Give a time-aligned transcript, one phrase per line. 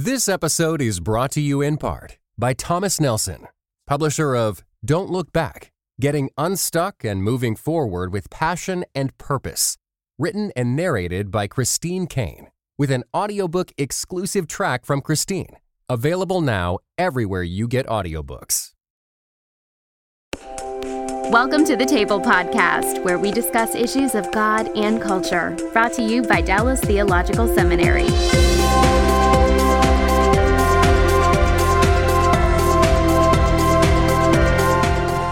[0.00, 3.48] This episode is brought to you in part by Thomas Nelson,
[3.84, 9.76] publisher of Don't Look Back Getting Unstuck and Moving Forward with Passion and Purpose,
[10.16, 12.46] written and narrated by Christine Caine,
[12.78, 15.56] with an audiobook exclusive track from Christine,
[15.88, 18.74] available now everywhere you get audiobooks.
[21.32, 26.02] Welcome to the Table Podcast, where we discuss issues of God and culture, brought to
[26.02, 28.06] you by Dallas Theological Seminary.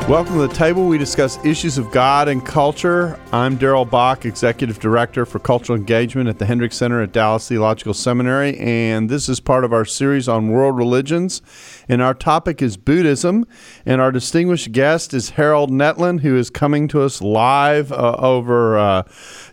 [0.08, 0.86] Welcome to the table.
[0.86, 3.18] We discuss issues of God and culture.
[3.32, 7.92] I'm Darrell Bock, Executive Director for Cultural Engagement at the Hendricks Center at Dallas Theological
[7.92, 11.42] Seminary, and this is part of our series on world religions.
[11.88, 13.46] And our topic is Buddhism,
[13.84, 18.78] and our distinguished guest is Harold Netland, who is coming to us live uh, over.
[18.78, 19.02] Uh,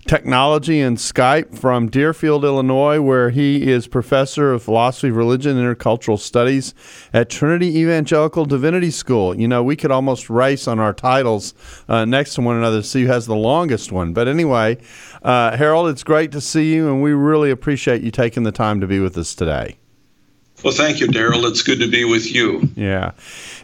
[0.06, 6.20] technology and Skype from Deerfield, Illinois, where he is professor of philosophy, religion, and intercultural
[6.20, 6.74] studies
[7.14, 9.40] at Trinity Evangelical Divinity School.
[9.40, 11.54] You know, we could almost race on our titles
[11.88, 14.14] uh, next to one another to see who has the longest one.
[14.14, 14.78] But anyway,
[15.22, 18.82] uh, Harold, it's great to see you, and we really appreciate you taking the time
[18.82, 19.78] to be with us today.
[20.64, 21.46] Well, thank you, Darrell.
[21.46, 22.70] It's good to be with you.
[22.78, 23.12] Yeah.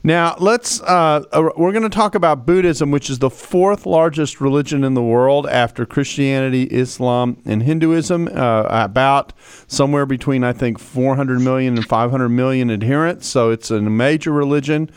[0.04, 4.42] Now, let's, uh, uh we're going to talk about Buddhism, which is the fourth largest
[4.42, 8.28] religion in the world after Christianity, Islam, and Hinduism.
[8.28, 9.32] Uh, about
[9.68, 13.28] somewhere between, I think, 400 million and 500 million adherents.
[13.28, 14.90] So it's a major religion.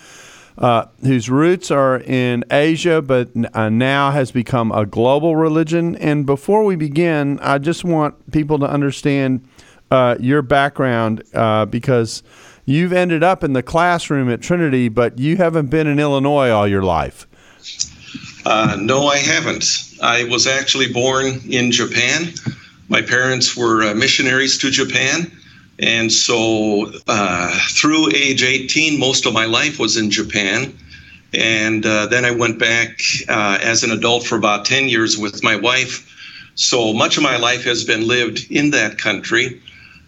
[0.59, 5.97] Uh, whose roots are in Asia, but uh, now has become a global religion.
[5.97, 9.49] And before we begin, I just want people to understand
[9.93, 12.23] uh, your background uh, because
[12.65, 16.67] you've ended up in the classroom at Trinity, but you haven't been in Illinois all
[16.67, 17.27] your life.
[18.47, 19.67] Uh, no, I haven't.
[20.03, 22.33] I was actually born in Japan.
[22.89, 25.31] My parents were uh, missionaries to Japan.
[25.79, 30.75] And so uh, through age 18, most of my life was in Japan.
[31.35, 32.99] And then I went back
[33.29, 36.09] as an adult for about 10 years with my wife.
[36.55, 39.61] So much of my life has been lived in that country.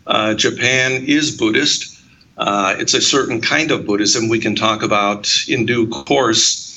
[0.06, 1.98] Uh, Japan is Buddhist.
[2.36, 6.70] Uh, it's a certain kind of Buddhism we can talk about in due course.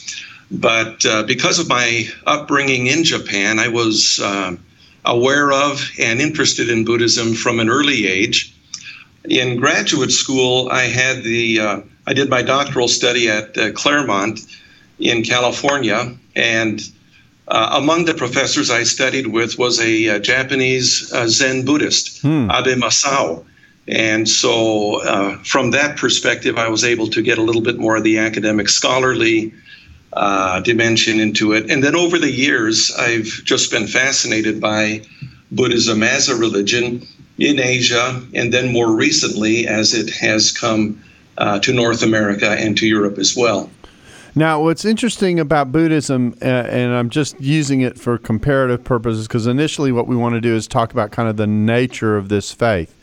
[0.49, 4.55] But uh, because of my upbringing in Japan, I was uh,
[5.03, 8.53] aware of and interested in Buddhism from an early age.
[9.25, 14.39] In graduate school, I had the uh, I did my doctoral study at uh, Claremont
[14.99, 16.81] in California, and
[17.47, 22.21] uh, among the professors I studied with was a, a uh, Japanese uh, Zen Buddhist,
[22.21, 22.49] hmm.
[22.51, 23.45] Abe Masao.
[23.87, 27.95] And so, uh, from that perspective, I was able to get a little bit more
[27.95, 29.53] of the academic scholarly
[30.11, 31.71] uh, dimension into it.
[31.71, 35.03] And then over the years, I've just been fascinated by
[35.51, 41.01] Buddhism as a religion in Asia, and then more recently as it has come
[41.37, 43.69] uh, to North America and to Europe as well.
[44.37, 49.47] Now, what's interesting about Buddhism, uh, and I'm just using it for comparative purposes, because
[49.47, 52.51] initially what we want to do is talk about kind of the nature of this
[52.51, 52.93] faith.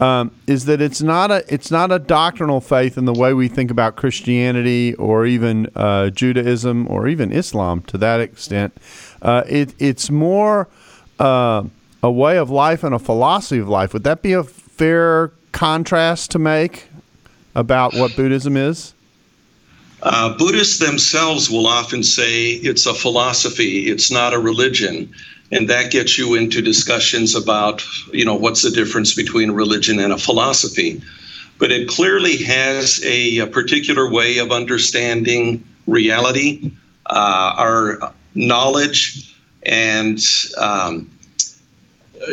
[0.00, 3.46] Um, is that it's not a it's not a doctrinal faith in the way we
[3.46, 8.76] think about Christianity or even uh, Judaism or even Islam to that extent.
[9.22, 10.66] Uh, it, it's more
[11.20, 11.62] uh,
[12.02, 13.92] a way of life and a philosophy of life.
[13.92, 16.88] Would that be a fair contrast to make
[17.54, 18.92] about what Buddhism is?
[20.04, 25.12] Uh, Buddhists themselves will often say it's a philosophy, it's not a religion.
[25.50, 27.82] And that gets you into discussions about,
[28.12, 31.00] you know, what's the difference between a religion and a philosophy.
[31.58, 36.72] But it clearly has a, a particular way of understanding reality,
[37.06, 40.18] uh, our knowledge, and
[40.58, 41.10] um,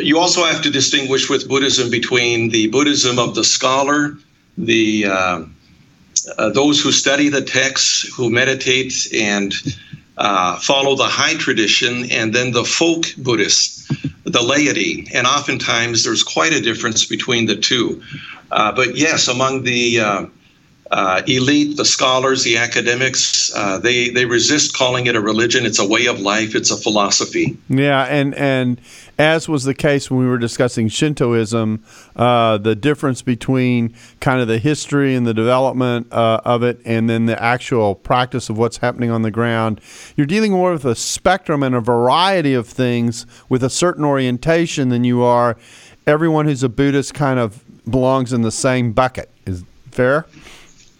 [0.00, 4.16] you also have to distinguish with Buddhism between the Buddhism of the scholar,
[4.58, 5.44] the uh,
[6.38, 9.54] uh, those who study the texts, who meditate and
[10.18, 13.90] uh, follow the high tradition, and then the folk Buddhists,
[14.24, 15.08] the laity.
[15.14, 18.02] And oftentimes there's quite a difference between the two.
[18.50, 20.00] Uh, but yes, among the
[20.92, 25.64] uh, elite, the scholars, the academics, uh, they they resist calling it a religion.
[25.64, 26.54] It's a way of life.
[26.54, 27.56] It's a philosophy.
[27.70, 28.78] Yeah, and and
[29.18, 31.82] as was the case when we were discussing Shintoism,
[32.14, 37.08] uh, the difference between kind of the history and the development uh, of it, and
[37.08, 39.80] then the actual practice of what's happening on the ground.
[40.14, 44.90] You're dealing more with a spectrum and a variety of things with a certain orientation
[44.90, 45.56] than you are.
[46.06, 49.30] Everyone who's a Buddhist kind of belongs in the same bucket.
[49.46, 50.26] Is fair?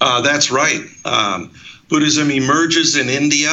[0.03, 0.81] Uh, that's right.
[1.05, 1.53] Um,
[1.89, 3.53] Buddhism emerges in India,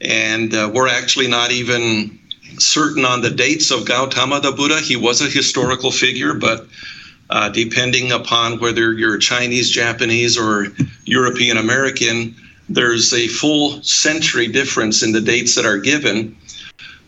[0.00, 2.18] and uh, we're actually not even
[2.58, 4.80] certain on the dates of Gautama the Buddha.
[4.80, 6.66] He was a historical figure, but
[7.30, 10.66] uh, depending upon whether you're Chinese, Japanese, or
[11.04, 12.34] European American.
[12.68, 16.36] There's a full century difference in the dates that are given,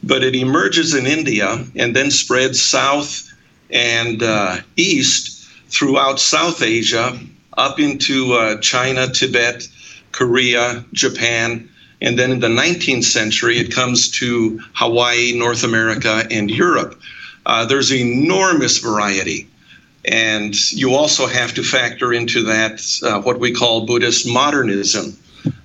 [0.04, 3.32] but it emerges in India and then spreads south
[3.70, 7.18] and uh, east throughout South Asia,
[7.60, 9.68] up into uh, China, Tibet,
[10.12, 11.68] Korea, Japan,
[12.00, 16.98] and then in the 19th century, it comes to Hawaii, North America, and Europe.
[17.44, 19.46] Uh, there's enormous variety.
[20.06, 25.14] And you also have to factor into that uh, what we call Buddhist modernism.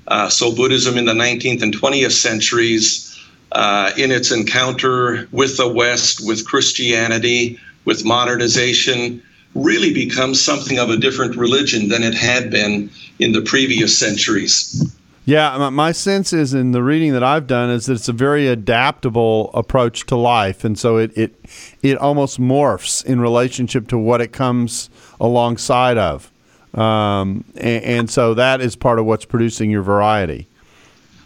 [0.07, 3.18] Uh, so, Buddhism in the 19th and 20th centuries,
[3.53, 9.24] uh, in its encounter with the West, with Christianity, with modernization,
[9.56, 14.94] really becomes something of a different religion than it had been in the previous centuries.
[15.28, 18.48] Yeah, my sense is in the reading that I've done is that it's a very
[18.48, 21.34] adaptable approach to life, and so it it
[21.81, 26.31] it almost morphs in relationship to what it comes alongside of,
[26.75, 30.48] um, and, and, so that is part of what's producing your variety.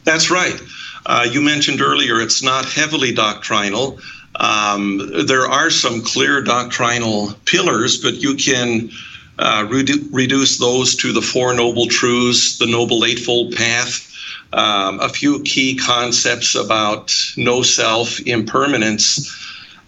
[0.05, 0.57] That's right.
[1.05, 3.99] Uh, you mentioned earlier it's not heavily doctrinal.
[4.39, 8.89] Um, there are some clear doctrinal pillars, but you can
[9.37, 14.05] uh, redu- reduce those to the Four Noble Truths, the Noble Eightfold Path,
[14.53, 19.35] um, a few key concepts about no self, impermanence.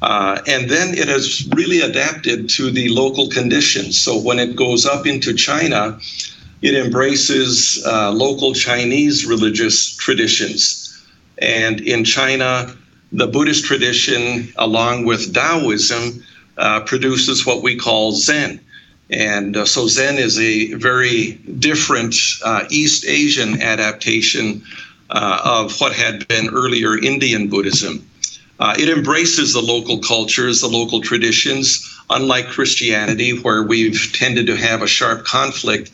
[0.01, 4.00] Uh, and then it has really adapted to the local conditions.
[4.00, 6.00] So when it goes up into China,
[6.62, 10.88] it embraces uh, local Chinese religious traditions.
[11.38, 12.75] And in China,
[13.11, 16.23] the Buddhist tradition, along with Taoism,
[16.57, 18.59] uh, produces what we call Zen.
[19.09, 22.15] And uh, so Zen is a very different
[22.45, 24.63] uh, East Asian adaptation
[25.09, 28.07] uh, of what had been earlier Indian Buddhism.
[28.59, 34.55] Uh, it embraces the local cultures, the local traditions, unlike Christianity, where we've tended to
[34.55, 35.91] have a sharp conflict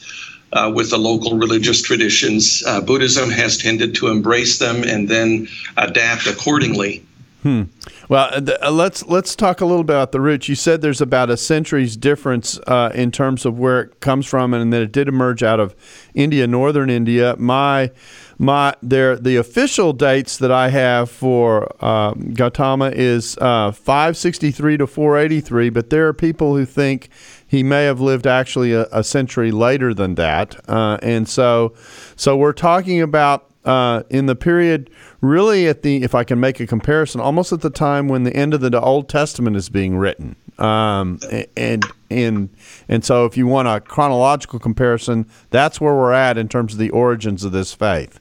[0.53, 2.61] uh, with the local religious traditions.
[2.65, 5.47] Uh, Buddhism has tended to embrace them and then
[5.77, 7.03] adapt accordingly.
[7.47, 7.63] Hmm.
[8.09, 8.29] Well,
[8.61, 10.49] uh, let's let's talk a little bit about the roots.
[10.49, 14.53] You said there's about a century's difference uh, in terms of where it comes from,
[14.53, 15.73] and that it did emerge out of
[16.13, 17.38] India, northern India.
[17.38, 17.91] My
[18.38, 24.85] my there the official dates that I have for uh, Gautama is uh, 563 to
[24.85, 27.07] 483, but there are people who think
[27.47, 31.73] he may have lived actually a, a century later than that, uh, and so
[32.17, 34.89] so we're talking about uh, in the period
[35.21, 38.35] really at the if I can make a comparison, almost at the time when the
[38.35, 40.35] end of the Old Testament is being written.
[40.57, 41.19] Um,
[41.55, 42.49] and and
[42.87, 46.79] and so if you want a chronological comparison, that's where we're at in terms of
[46.79, 48.19] the origins of this faith.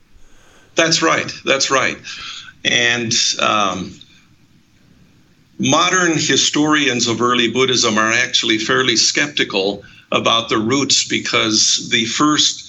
[0.74, 1.32] That's right.
[1.44, 1.96] That's right.
[2.64, 3.92] And um,
[5.58, 12.65] modern historians of early Buddhism are actually fairly skeptical about the roots because the first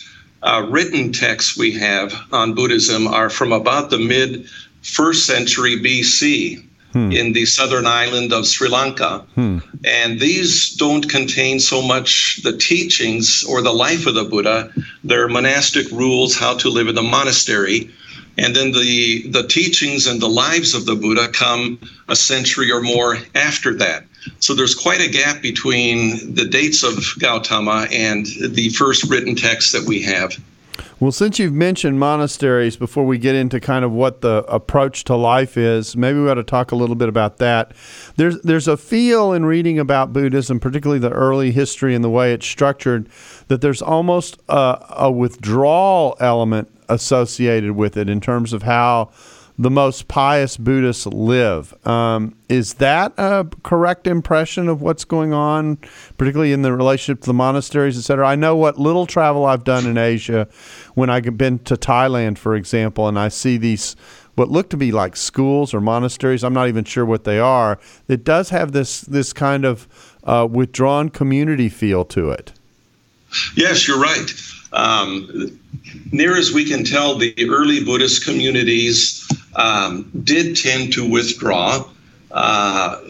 [0.48, 4.48] uh, written texts we have on Buddhism are from about the mid
[4.82, 6.64] first century BC.
[6.94, 7.12] Hmm.
[7.12, 9.26] In the southern island of Sri Lanka.
[9.36, 9.58] Hmm.
[9.84, 14.72] And these don't contain so much the teachings or the life of the Buddha.
[15.04, 17.92] They're monastic rules how to live in a monastery.
[18.38, 21.78] And then the, the teachings and the lives of the Buddha come
[22.08, 24.06] a century or more after that.
[24.40, 29.72] So there's quite a gap between the dates of Gautama and the first written text
[29.74, 30.38] that we have.
[31.00, 35.16] Well, since you've mentioned monasteries, before we get into kind of what the approach to
[35.16, 37.74] life is, maybe we ought to talk a little bit about that.
[38.16, 42.34] There's there's a feel in reading about Buddhism, particularly the early history and the way
[42.34, 43.10] it's structured,
[43.48, 49.12] that there's almost a, a withdrawal element associated with it in terms of how
[49.60, 51.74] the most pious Buddhists live.
[51.86, 55.78] Um, is that a correct impression of what's going on,
[56.18, 58.28] particularly in the relationship to the monasteries, et cetera?
[58.28, 60.48] I know what little travel I've done in Asia
[60.94, 63.96] when I've been to Thailand, for example, and I see these
[64.36, 66.44] what look to be like schools or monasteries.
[66.44, 67.80] I'm not even sure what they are.
[68.08, 69.88] It does have this this kind of
[70.24, 72.54] uh, withdrawn community feel to it.
[73.56, 74.32] Yes, you're right.
[74.74, 75.60] Um,
[76.12, 79.27] near as we can tell, the early Buddhist communities
[79.58, 81.84] um, did tend to withdraw.
[82.32, 83.02] Uh,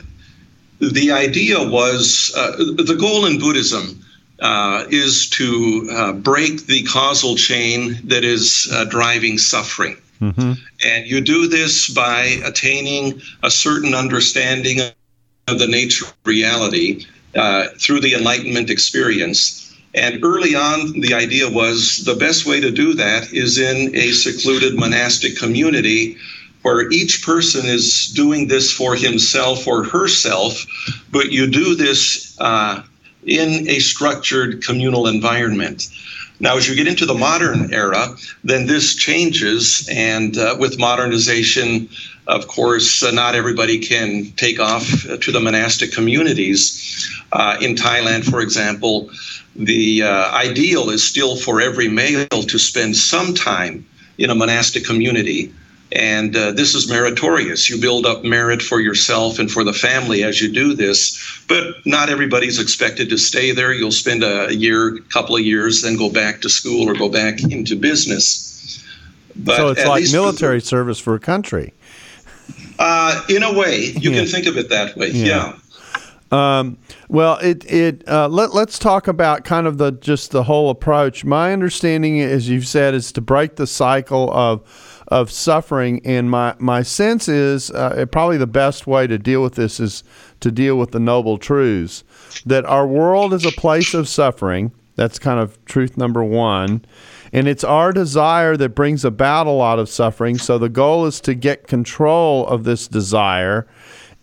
[0.80, 4.04] the idea was uh, the goal in Buddhism
[4.40, 9.98] uh, is to uh, break the causal chain that is uh, driving suffering.
[10.22, 10.54] Mm-hmm.
[10.86, 14.80] And you do this by attaining a certain understanding
[15.48, 19.64] of the nature of reality uh, through the Enlightenment experience.
[19.94, 24.12] And early on, the idea was the best way to do that is in a
[24.12, 26.18] secluded monastic community
[26.68, 30.66] where each person is doing this for himself or herself,
[31.12, 32.84] but you do this uh,
[33.26, 35.88] in a structured communal environment.
[36.42, 41.88] Now, as you get into the modern era, then this changes, and uh, with modernization,
[42.28, 44.86] of course, uh, not everybody can take off
[45.22, 46.62] to the monastic communities.
[47.32, 49.10] Uh, in Thailand, for example,
[49.56, 53.86] the uh, ideal is still for every male to spend some time
[54.18, 55.54] in a monastic community.
[55.92, 57.70] And uh, this is meritorious.
[57.70, 61.18] You build up merit for yourself and for the family as you do this.
[61.48, 63.74] But not everybody's expected to stay there.
[63.74, 67.42] You'll spend a year, couple of years, then go back to school or go back
[67.42, 68.84] into business.
[69.36, 71.74] But so it's like military service for a country.
[72.80, 74.20] Uh, in a way, you yeah.
[74.20, 75.10] can think of it that way.
[75.10, 75.54] Yeah.
[75.54, 75.60] yeah.
[76.30, 76.78] Um,
[77.08, 81.24] well, it it uh, let let's talk about kind of the just the whole approach.
[81.24, 84.62] My understanding, as you've said, is to break the cycle of
[85.08, 86.02] of suffering.
[86.06, 90.04] And my, my sense is uh, probably the best way to deal with this is
[90.42, 92.04] to deal with the noble truths
[92.46, 94.72] that our world is a place of suffering.
[94.96, 96.84] That's kind of truth number one.
[97.32, 100.38] And it's our desire that brings about a lot of suffering.
[100.38, 103.68] So the goal is to get control of this desire.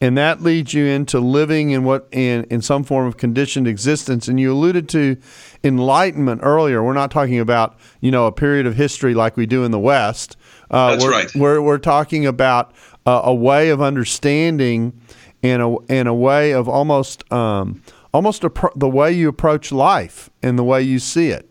[0.00, 4.26] And that leads you into living in what in, in some form of conditioned existence.
[4.26, 5.16] And you alluded to
[5.62, 6.82] enlightenment earlier.
[6.82, 9.78] We're not talking about, you know, a period of history like we do in the
[9.78, 10.36] West
[10.74, 11.34] uh, That's we're, right.
[11.34, 12.72] We're, we're talking about
[13.06, 15.00] uh, a way of understanding
[15.42, 17.80] and a, and a way of almost um,
[18.12, 21.48] almost appro- the way you approach life and the way you see it.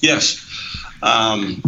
[0.00, 0.44] Yes.
[1.02, 1.62] Um,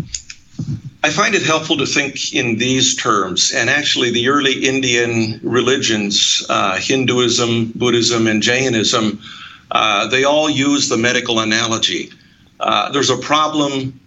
[1.02, 3.52] I find it helpful to think in these terms.
[3.52, 9.20] And actually, the early Indian religions, uh, Hinduism, Buddhism, and Jainism,
[9.70, 12.10] uh, they all use the medical analogy.
[12.58, 13.98] Uh, there's a problem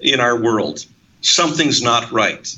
[0.00, 0.86] in our world
[1.20, 2.54] something's not right.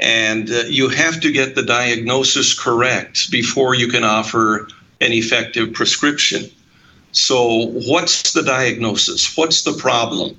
[0.00, 4.68] And uh, you have to get the diagnosis correct before you can offer
[5.00, 6.50] an effective prescription.
[7.12, 9.36] So, what's the diagnosis?
[9.36, 10.36] What's the problem?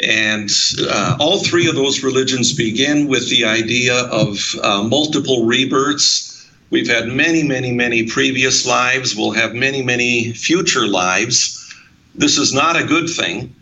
[0.00, 6.48] And uh, all three of those religions begin with the idea of uh, multiple rebirths.
[6.70, 9.14] We've had many, many, many previous lives.
[9.14, 11.58] We'll have many, many future lives.
[12.14, 13.54] This is not a good thing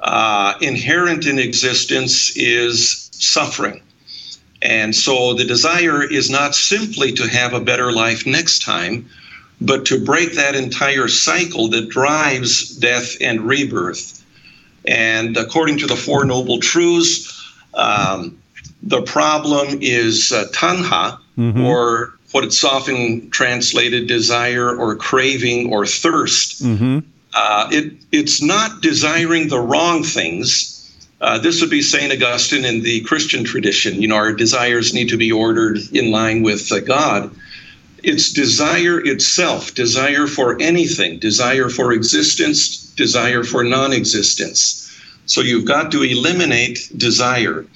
[0.00, 3.82] uh, inherent in existence is suffering.
[4.62, 9.08] And so the desire is not simply to have a better life next time,
[9.60, 14.24] but to break that entire cycle that drives death and rebirth.
[14.86, 17.32] And according to the Four Noble Truths,
[17.74, 18.38] um,
[18.82, 21.64] the problem is uh, tanha, mm-hmm.
[21.64, 26.62] or what it's often translated desire or craving or thirst.
[26.62, 26.98] Mm-hmm.
[27.38, 30.72] Uh, it, it's not desiring the wrong things.
[31.20, 32.10] Uh, this would be St.
[32.10, 34.00] Augustine in the Christian tradition.
[34.00, 37.30] You know, our desires need to be ordered in line with uh, God.
[38.02, 44.90] It's desire itself, desire for anything, desire for existence, desire for non existence.
[45.26, 47.66] So you've got to eliminate desire.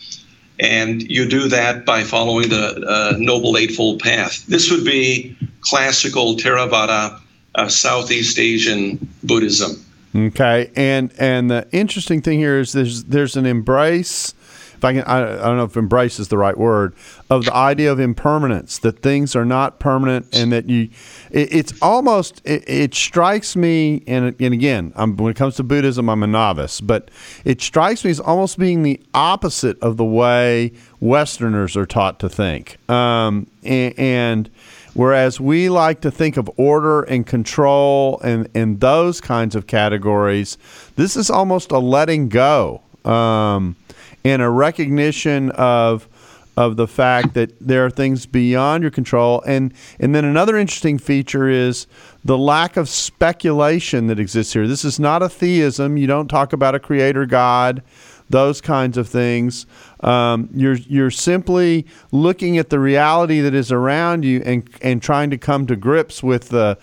[0.59, 4.47] And you do that by following the uh, Noble Eightfold Path.
[4.47, 7.20] This would be classical Theravada
[7.55, 9.85] uh, Southeast Asian Buddhism.
[10.15, 14.35] Okay, and and the interesting thing here is there's there's an embrace.
[14.75, 16.95] If I can, I, I don't know if embrace is the right word
[17.29, 20.89] of the idea of impermanence that things are not permanent and that you.
[21.31, 25.63] It, it's almost it, it, strikes me, and and again, I'm, when it comes to
[25.63, 27.11] Buddhism, I'm a novice, but
[27.45, 32.29] it strikes me as almost being the opposite of the way Westerners are taught to
[32.29, 34.51] think, um, and, and
[34.95, 40.59] Whereas we like to think of order and control and, and those kinds of categories,
[40.97, 43.77] this is almost a letting go um,
[44.25, 46.09] and a recognition of
[46.57, 49.43] of the fact that there are things beyond your control.
[49.47, 51.87] And and then another interesting feature is
[52.25, 54.67] the lack of speculation that exists here.
[54.67, 55.97] This is not a theism.
[55.97, 57.83] You don't talk about a creator God
[58.31, 59.67] those kinds of things.
[60.01, 65.31] Um, you're you're simply looking at the reality that is around you and and trying
[65.31, 66.79] to come to grips with the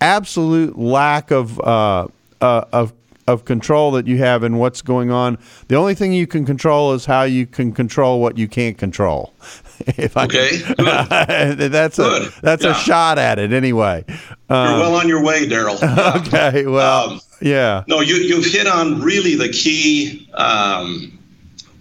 [0.00, 2.06] absolute lack of uh,
[2.40, 2.92] uh, of
[3.26, 5.38] of control that you have in what's going on.
[5.68, 9.32] The only thing you can control is how you can control what you can't control.
[9.86, 10.56] if I okay,
[11.68, 12.22] that's Good.
[12.22, 12.72] a that's yeah.
[12.72, 14.04] a shot at it anyway.
[14.48, 15.78] Um, You're well on your way, Darrell.
[16.16, 17.84] okay, well, um, yeah.
[17.86, 21.18] No, you you've hit on really the key um,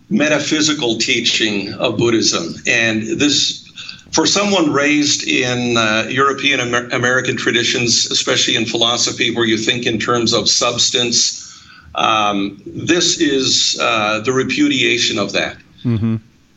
[0.10, 3.66] metaphysical teaching of Buddhism, and this.
[4.12, 9.86] For someone raised in uh, European Amer- American traditions, especially in philosophy, where you think
[9.86, 11.64] in terms of substance,
[11.94, 15.58] um, this is uh, the repudiation of that.
[15.84, 16.16] Mm-hmm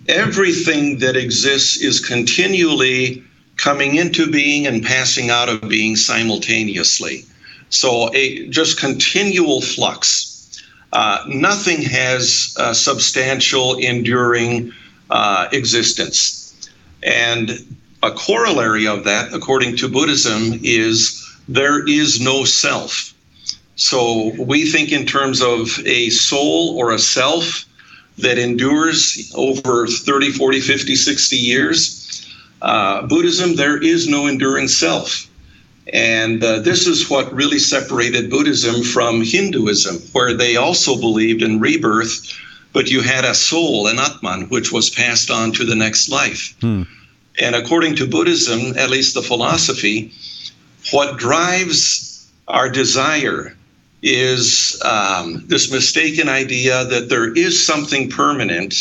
[0.08, 3.22] everything that exists is continually
[3.56, 7.24] coming into being and passing out of being simultaneously.
[7.72, 10.28] So a just continual flux.
[10.92, 14.72] Uh, nothing has uh, substantial, enduring
[15.08, 16.70] uh, existence.
[17.02, 17.50] And
[18.02, 23.14] a corollary of that, according to Buddhism, is there is no self.
[23.76, 27.64] So we think in terms of a soul or a self
[28.18, 32.28] that endures over 30, 40, 50, 60 years.
[32.60, 35.26] Uh, Buddhism, there is no enduring self.
[35.92, 41.58] And uh, this is what really separated Buddhism from Hinduism, where they also believed in
[41.58, 42.32] rebirth,
[42.72, 46.54] but you had a soul, an Atman, which was passed on to the next life.
[46.60, 46.82] Hmm.
[47.40, 50.12] And according to Buddhism, at least the philosophy,
[50.92, 53.56] what drives our desire
[54.02, 58.74] is um, this mistaken idea that there is something permanent,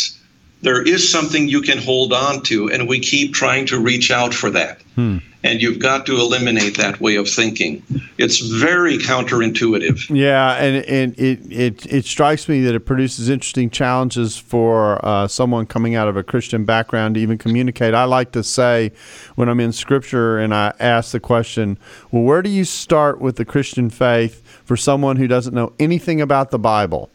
[0.61, 4.33] there is something you can hold on to, and we keep trying to reach out
[4.33, 4.81] for that.
[4.95, 7.83] Hmm and you've got to eliminate that way of thinking.
[8.17, 10.15] It's very counterintuitive.
[10.15, 15.27] Yeah, and, and it, it, it strikes me that it produces interesting challenges for uh,
[15.27, 17.93] someone coming out of a Christian background to even communicate.
[17.93, 18.91] I like to say
[19.35, 21.77] when I'm in Scripture and I ask the question,
[22.11, 26.21] well, where do you start with the Christian faith for someone who doesn't know anything
[26.21, 27.09] about the Bible?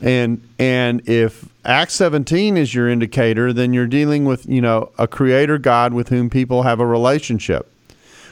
[0.00, 5.08] And and if Acts 17 is your indicator, then you're dealing with, you know, a
[5.08, 7.70] creator God with whom people have a relationship.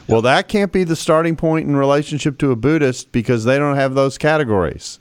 [0.09, 3.75] Well, that can't be the starting point in relationship to a Buddhist because they don't
[3.75, 5.01] have those categories.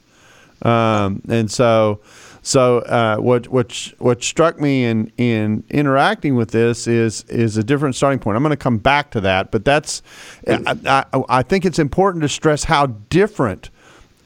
[0.63, 1.99] Um, and so,
[2.41, 7.63] so uh, what what what struck me in in interacting with this is is a
[7.63, 8.37] different starting point.
[8.37, 10.01] I'm going to come back to that, but that's
[10.47, 13.69] I, I, I think it's important to stress how different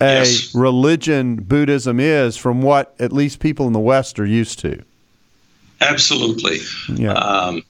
[0.01, 0.55] a yes.
[0.55, 4.83] religion Buddhism is from what at least people in the West are used to.
[5.81, 6.59] Absolutely.
[6.93, 7.13] Yeah.
[7.13, 7.63] Um,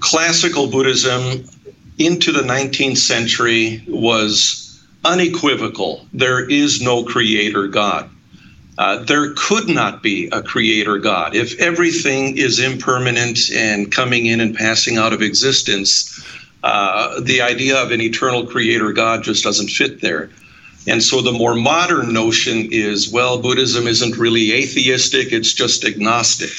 [0.00, 1.44] classical Buddhism
[1.98, 6.06] into the 19th century was unequivocal.
[6.12, 8.10] There is no creator God.
[8.78, 11.34] Uh, there could not be a creator God.
[11.34, 16.22] If everything is impermanent and coming in and passing out of existence,
[16.62, 20.30] uh, the idea of an eternal creator God just doesn't fit there.
[20.86, 26.50] And so the more modern notion is well, Buddhism isn't really atheistic, it's just agnostic.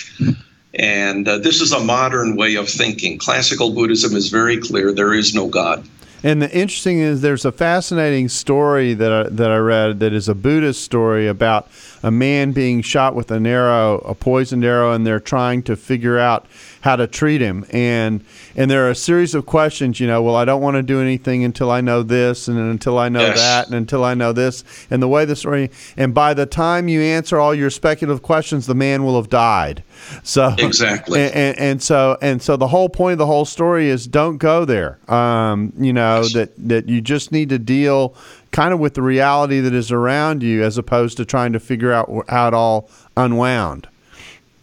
[0.73, 3.17] And uh, this is a modern way of thinking.
[3.17, 5.87] Classical Buddhism is very clear there is no God.
[6.23, 10.27] And the interesting is there's a fascinating story that I, that I read that is
[10.27, 11.69] a Buddhist story about
[12.01, 16.17] a man being shot with an arrow, a poisoned arrow, and they're trying to figure
[16.17, 16.47] out
[16.81, 17.65] how to treat him.
[17.71, 18.23] And
[18.55, 21.01] and there are a series of questions, you know, well, I don't want to do
[21.01, 23.37] anything until I know this, and until I know yes.
[23.37, 24.63] that, and until I know this.
[24.89, 28.65] And the way the story, and by the time you answer all your speculative questions,
[28.65, 29.83] the man will have died.
[30.23, 33.89] So exactly, and, and, and so and so the whole point of the whole story
[33.89, 34.99] is don't go there.
[35.11, 36.33] Um, you know yes.
[36.33, 38.15] that that you just need to deal
[38.51, 41.91] kind of with the reality that is around you, as opposed to trying to figure
[41.91, 43.87] out how it all unwound.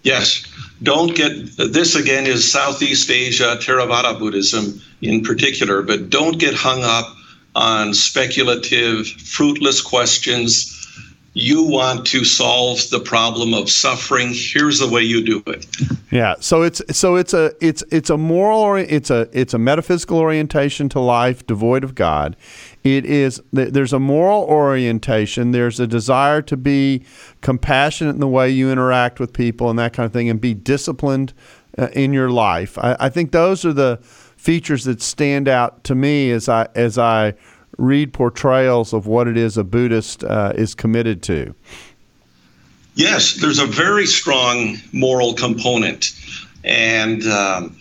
[0.02, 0.44] Yes,
[0.84, 6.82] don't get this again is Southeast Asia Theravada Buddhism in particular, but don't get hung
[6.82, 7.16] up
[7.54, 10.70] on speculative, fruitless questions.
[11.32, 14.32] You want to solve the problem of suffering.
[14.32, 15.66] Here's the way you do it.
[16.12, 16.36] Yeah.
[16.38, 20.18] So it's so it's a it's it's a moral or it's a it's a metaphysical
[20.18, 22.36] orientation to life devoid of God,
[22.84, 27.02] it is there's a moral orientation there's a desire to be
[27.40, 30.52] compassionate in the way you interact with people and that kind of thing and be
[30.52, 31.32] disciplined
[31.76, 32.78] uh, in your life.
[32.78, 33.98] I, I, think those are the
[34.36, 37.34] features that stand out to me as i as i
[37.78, 41.54] read portrayals of what it is a buddhist uh, is committed to.
[42.94, 46.12] Yes there's a very strong moral component
[46.64, 47.76] and um,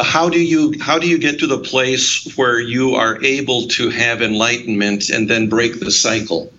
[0.00, 3.90] how do you how do you get to the place where you are able to
[3.90, 6.52] have enlightenment and then break the cycle?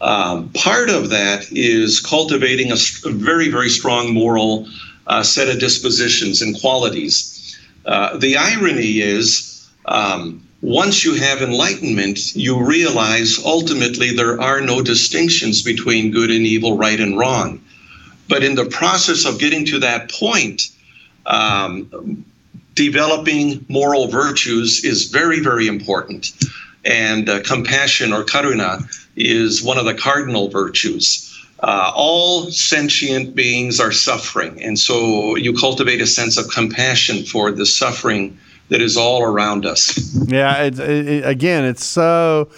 [0.00, 4.68] Um, part of that is cultivating a, a very very strong moral
[5.06, 7.58] uh, set of dispositions and qualities.
[7.86, 9.68] Uh, the irony is.
[9.86, 16.44] Um, once you have enlightenment, you realize ultimately there are no distinctions between good and
[16.44, 17.62] evil, right and wrong.
[18.28, 20.68] But in the process of getting to that point,
[21.28, 22.24] um,
[22.74, 26.32] developing moral virtues is very, very important.
[26.84, 28.82] And uh, compassion or karuna
[29.16, 31.24] is one of the cardinal virtues.
[31.60, 34.62] Uh, all sentient beings are suffering.
[34.62, 38.38] And so you cultivate a sense of compassion for the suffering
[38.68, 39.98] that is all around us.
[40.28, 42.48] Yeah, it, it, again, it's so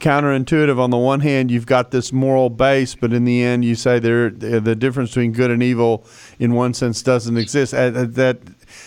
[0.00, 0.78] counterintuitive.
[0.78, 3.98] On the one hand, you've got this moral base, but in the end, you say
[3.98, 6.04] there the difference between good and evil,
[6.38, 7.72] in one sense, doesn't exist.
[7.72, 8.38] That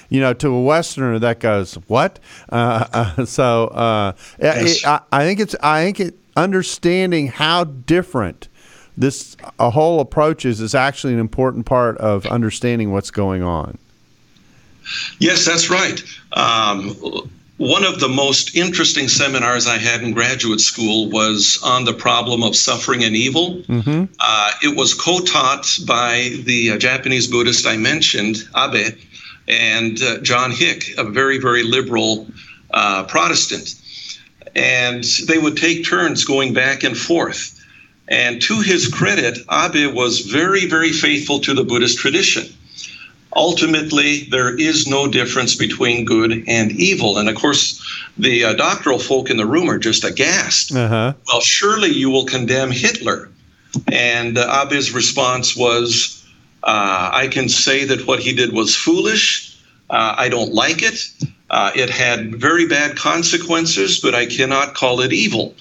[0.09, 2.19] you know, to a Westerner, that goes what?
[2.49, 4.79] Uh, uh, so uh, yes.
[4.79, 8.47] it, I, I, think it's I think it understanding how different
[8.97, 13.77] this a whole approach is is actually an important part of understanding what's going on.
[15.19, 16.03] Yes, that's right.
[16.33, 16.95] Um,
[17.57, 22.43] one of the most interesting seminars I had in graduate school was on the problem
[22.43, 23.61] of suffering and evil.
[23.61, 24.05] Mm-hmm.
[24.19, 28.97] Uh, it was co taught by the uh, Japanese Buddhist I mentioned, Abe,
[29.47, 32.27] and uh, John Hick, a very, very liberal
[32.71, 33.75] uh, Protestant.
[34.55, 37.59] And they would take turns going back and forth.
[38.07, 42.45] And to his credit, Abe was very, very faithful to the Buddhist tradition
[43.35, 47.17] ultimately there is no difference between good and evil.
[47.17, 47.81] And of course,
[48.17, 50.75] the uh, doctoral folk in the room are just aghast.
[50.75, 51.13] Uh-huh.
[51.27, 53.29] Well, surely you will condemn Hitler.
[53.91, 56.23] And uh, Abe's response was,
[56.63, 59.57] uh, I can say that what he did was foolish.
[59.89, 60.99] Uh, I don't like it.
[61.49, 65.55] Uh, it had very bad consequences, but I cannot call it evil.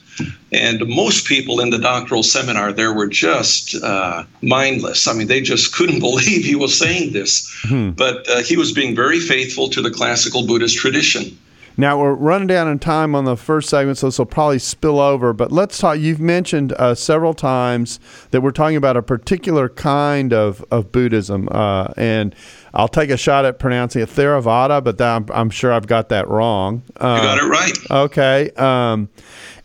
[0.52, 5.08] And most people in the doctoral seminar there were just uh, mindless.
[5.08, 7.50] I mean, they just couldn't believe he was saying this.
[7.64, 7.90] Hmm.
[7.90, 11.38] But uh, he was being very faithful to the classical Buddhist tradition.
[11.76, 15.00] Now we're running down in time on the first segment, so this will probably spill
[15.00, 15.32] over.
[15.32, 15.98] But let's talk.
[15.98, 17.98] You've mentioned uh, several times
[18.30, 22.34] that we're talking about a particular kind of of Buddhism, uh, and
[22.74, 26.08] I'll take a shot at pronouncing it Theravada, but that, I'm, I'm, sure I've got
[26.10, 26.82] that wrong.
[26.96, 27.90] Uh, you got it right.
[27.90, 28.50] Okay.
[28.56, 29.08] Um,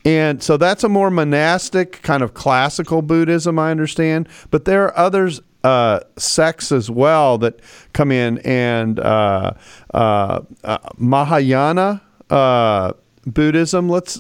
[0.06, 4.30] and so that's a more monastic kind of classical Buddhism, I understand.
[4.52, 7.60] But there are others uh, sects as well that
[7.94, 9.54] come in and uh,
[9.94, 12.94] uh, uh Mahayana uh,
[13.26, 13.90] Buddhism.
[13.90, 14.20] Let's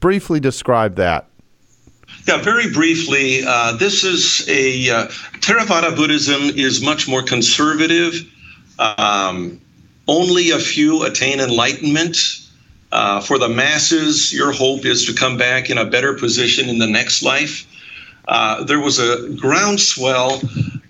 [0.00, 1.26] briefly describe that.
[2.26, 5.06] Yeah, very briefly, uh, this is a
[5.40, 8.26] Theravada Buddhism is much more conservative.
[8.78, 9.60] Um,
[10.08, 12.16] only a few attain enlightenment.
[12.90, 16.78] Uh, for the masses, your hope is to come back in a better position in
[16.78, 17.66] the next life.
[18.26, 20.40] Uh, there was a groundswell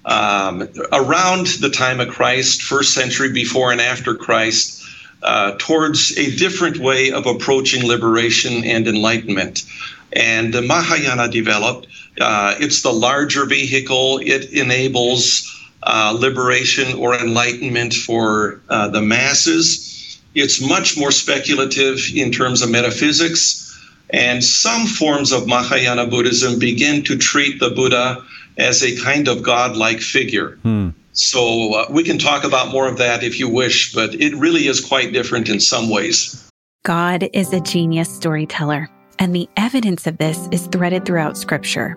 [0.04, 4.84] um, around the time of Christ, first century before and after Christ,
[5.22, 9.64] uh, towards a different way of approaching liberation and enlightenment.
[10.12, 11.88] And the Mahayana developed.
[12.20, 19.87] Uh, it's the larger vehicle, it enables uh, liberation or enlightenment for uh, the masses.
[20.38, 23.64] It's much more speculative in terms of metaphysics.
[24.10, 28.24] And some forms of Mahayana Buddhism begin to treat the Buddha
[28.56, 30.58] as a kind of godlike figure.
[30.62, 30.90] Hmm.
[31.12, 34.68] So uh, we can talk about more of that if you wish, but it really
[34.68, 36.48] is quite different in some ways.
[36.84, 41.96] God is a genius storyteller, and the evidence of this is threaded throughout Scripture.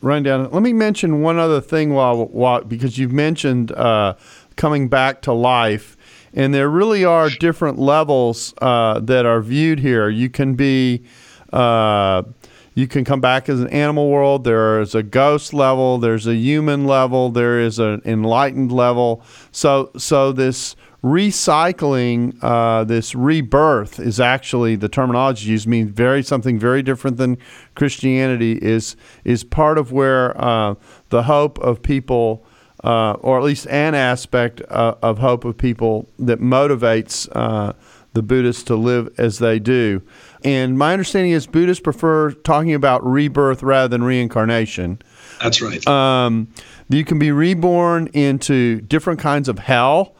[0.00, 0.50] we're down.
[0.50, 4.14] Let me mention one other thing while, while because you've mentioned uh,
[4.56, 5.96] coming back to life,
[6.32, 10.08] and there really are different levels uh, that are viewed here.
[10.08, 11.04] You can be
[11.52, 12.22] uh,
[12.74, 14.44] you can come back as an animal world.
[14.44, 15.98] There is a ghost level.
[15.98, 17.30] There's a human level.
[17.30, 19.22] There is an enlightened level.
[19.52, 26.58] So so this recycling, uh, this rebirth is actually the terminology used means very something
[26.58, 27.38] very different than
[27.74, 30.74] Christianity is is part of where uh,
[31.10, 32.44] the hope of people.
[32.82, 37.74] Uh, or at least an aspect uh, of hope of people that motivates uh,
[38.14, 40.02] the Buddhists to live as they do.
[40.44, 45.00] And my understanding is Buddhists prefer talking about rebirth rather than reincarnation.
[45.42, 45.86] That's right.
[45.86, 46.48] Um,
[46.88, 50.16] you can be reborn into different kinds of hell.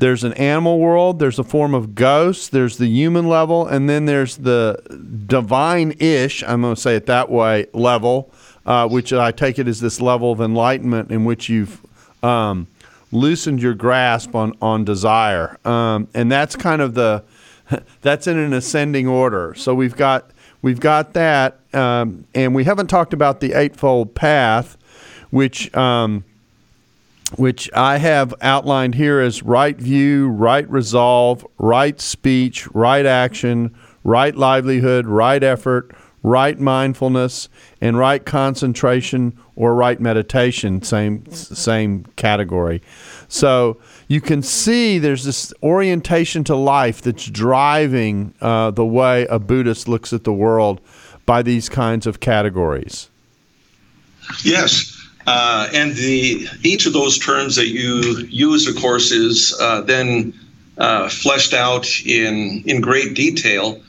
[0.00, 4.06] There's an animal world, there's a form of ghosts, there's the human level, and then
[4.06, 4.82] there's the
[5.26, 8.32] divine ish, I'm going to say it that way, level,
[8.64, 11.82] uh, which I take it as this level of enlightenment in which you've
[12.24, 12.66] um,
[13.12, 15.58] loosened your grasp on, on desire.
[15.66, 17.22] Um, and that's kind of the
[18.00, 19.52] that's in an ascending order.
[19.54, 20.30] So we've got
[20.62, 24.78] we've got that, um, and we haven't talked about the Eightfold Path,
[25.28, 25.74] which.
[25.76, 26.24] Um,
[27.36, 34.34] which I have outlined here as right view, right resolve, right speech, right action, right
[34.34, 37.48] livelihood, right effort, right mindfulness,
[37.80, 42.82] and right concentration or right meditation, same same category.
[43.28, 49.38] So you can see there's this orientation to life that's driving uh, the way a
[49.38, 50.80] Buddhist looks at the world
[51.26, 53.08] by these kinds of categories.
[54.44, 54.89] Yes.
[55.26, 60.32] Uh, and the each of those terms that you use, of course, is uh, then
[60.78, 63.80] uh, fleshed out in in great detail.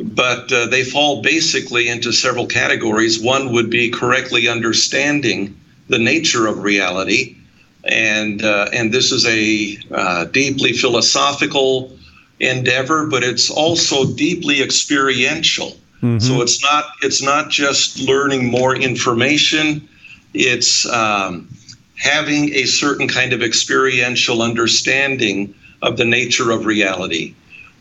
[0.00, 3.20] But uh, they fall basically into several categories.
[3.20, 7.36] One would be correctly understanding the nature of reality,
[7.84, 11.96] and uh, and this is a uh, deeply philosophical
[12.40, 15.76] endeavor, but it's also deeply experiential.
[16.02, 16.18] Mm-hmm.
[16.18, 19.86] So it's not it's not just learning more information
[20.34, 21.48] it's um,
[21.96, 27.34] having a certain kind of experiential understanding of the nature of reality.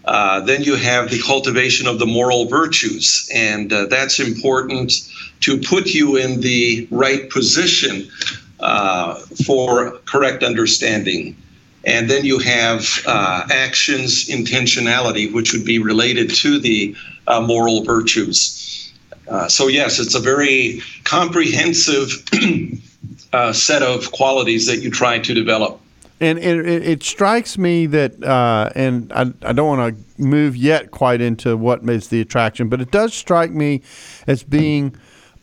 [0.05, 4.91] Uh, then you have the cultivation of the moral virtues, and uh, that's important
[5.41, 8.09] to put you in the right position
[8.59, 11.35] uh, for correct understanding.
[11.85, 16.95] And then you have uh, actions, intentionality, which would be related to the
[17.27, 18.58] uh, moral virtues.
[19.29, 22.25] Uh, so yes, it's a very comprehensive
[23.33, 25.79] uh, set of qualities that you try to develop.
[26.21, 30.91] And it, it strikes me that, uh, and I, I don't want to move yet
[30.91, 33.81] quite into what is the attraction, but it does strike me
[34.27, 34.95] as being,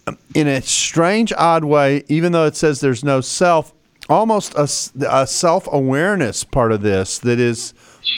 [0.34, 3.72] in a strange, odd way, even though it says there's no self,
[4.10, 4.68] almost a,
[5.08, 7.74] a self awareness part of this that is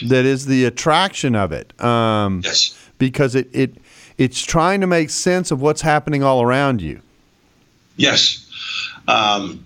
[0.06, 1.80] that is the attraction of it.
[1.82, 2.76] Um, yes.
[2.98, 3.76] Because it, it
[4.18, 7.00] it's trying to make sense of what's happening all around you.
[7.96, 8.44] Yes.
[9.06, 9.64] Um,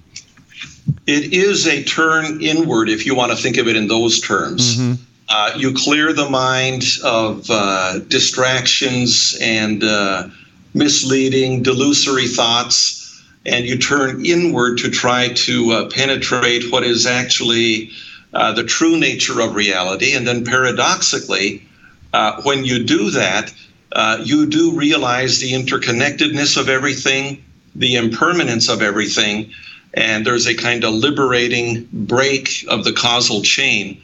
[1.07, 4.77] it is a turn inward, if you want to think of it in those terms.
[4.77, 5.03] Mm-hmm.
[5.29, 10.29] Uh, you clear the mind of uh, distractions and uh,
[10.75, 17.91] misleading, delusory thoughts, and you turn inward to try to uh, penetrate what is actually
[18.35, 20.15] uh, the true nature of reality.
[20.15, 21.67] And then paradoxically,
[22.13, 23.53] uh, when you do that,
[23.93, 29.53] uh, you do realize the interconnectedness of everything, the impermanence of everything,
[29.95, 34.01] and there's a kind of liberating break of the causal chain,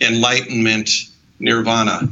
[0.00, 0.90] enlightenment,
[1.38, 2.08] nirvana,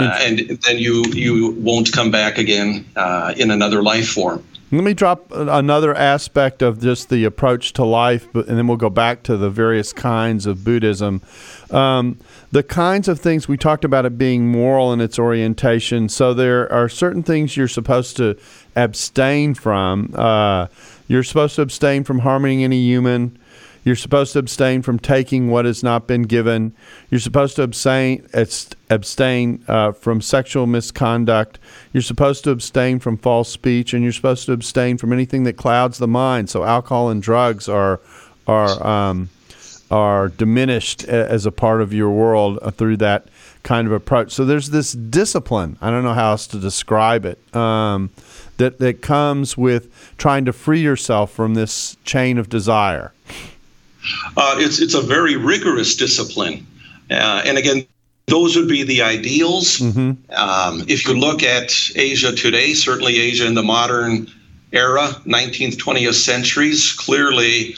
[0.00, 4.44] uh, and then you you won't come back again uh, in another life form.
[4.74, 8.90] Let me drop another aspect of just the approach to life, and then we'll go
[8.90, 11.22] back to the various kinds of Buddhism.
[11.70, 12.18] Um,
[12.50, 16.08] the kinds of things we talked about it being moral in its orientation.
[16.08, 18.36] So there are certain things you're supposed to
[18.74, 20.12] abstain from.
[20.14, 20.66] Uh,
[21.06, 23.38] you're supposed to abstain from harming any human.
[23.84, 26.74] You're supposed to abstain from taking what has not been given.
[27.10, 28.26] You're supposed to abstain
[28.90, 31.58] abstain uh, from sexual misconduct.
[31.92, 35.56] You're supposed to abstain from false speech, and you're supposed to abstain from anything that
[35.56, 36.48] clouds the mind.
[36.48, 38.00] So alcohol and drugs are
[38.46, 39.28] are um,
[39.90, 43.28] are diminished as a part of your world uh, through that
[43.62, 44.32] kind of approach.
[44.32, 45.76] So there's this discipline.
[45.80, 47.38] I don't know how else to describe it.
[47.54, 48.10] Um,
[48.56, 53.12] that that comes with trying to free yourself from this chain of desire.
[54.36, 56.66] Uh, it's it's a very rigorous discipline,
[57.10, 57.86] uh, and again,
[58.26, 59.78] those would be the ideals.
[59.78, 60.32] Mm-hmm.
[60.32, 64.28] Um, if you look at Asia today, certainly Asia in the modern
[64.72, 67.76] era, 19th, 20th centuries, clearly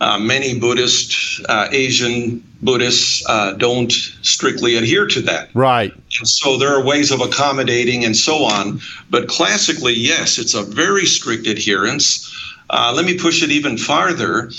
[0.00, 5.48] uh, many Buddhist, uh, Asian Buddhists uh, don't strictly adhere to that.
[5.54, 5.92] Right.
[6.18, 8.80] And so there are ways of accommodating and so on.
[9.08, 12.30] But classically, yes, it's a very strict adherence.
[12.68, 14.50] Uh, let me push it even farther.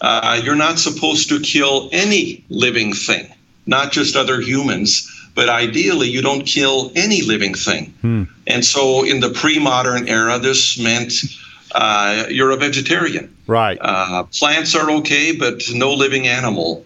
[0.00, 3.32] Uh, you're not supposed to kill any living thing,
[3.66, 7.92] not just other humans, but ideally, you don't kill any living thing.
[8.00, 8.24] Hmm.
[8.46, 11.12] And so in the pre modern era, this meant
[11.74, 13.36] uh, you're a vegetarian.
[13.46, 13.78] Right.
[13.80, 16.85] Uh, plants are okay, but no living animal.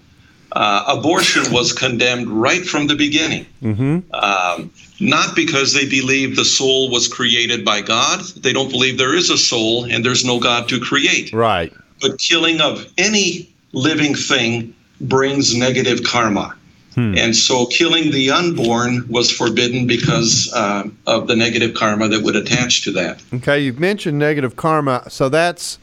[0.53, 3.47] Uh, abortion was condemned right from the beginning.
[3.63, 4.13] Mm-hmm.
[4.15, 8.21] Um, not because they believe the soul was created by God.
[8.37, 11.33] They don't believe there is a soul and there's no God to create.
[11.33, 11.73] Right.
[12.01, 16.55] But killing of any living thing brings negative karma.
[16.95, 17.17] Hmm.
[17.17, 22.37] And so killing the unborn was forbidden because uh, of the negative karma that would
[22.37, 23.23] attach to that.
[23.33, 25.09] Okay, you've mentioned negative karma.
[25.09, 25.79] So that's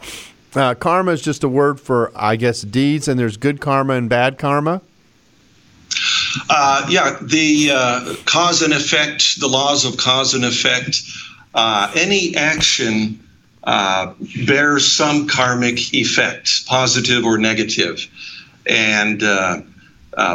[0.57, 4.09] uh, karma is just a word for, I guess, deeds, and there's good karma and
[4.09, 4.81] bad karma?
[6.49, 11.01] Uh, yeah, the uh, cause and effect, the laws of cause and effect
[11.53, 13.19] uh, any action
[13.63, 14.13] uh,
[14.45, 18.07] bears some karmic effect, positive or negative.
[18.67, 19.61] And uh,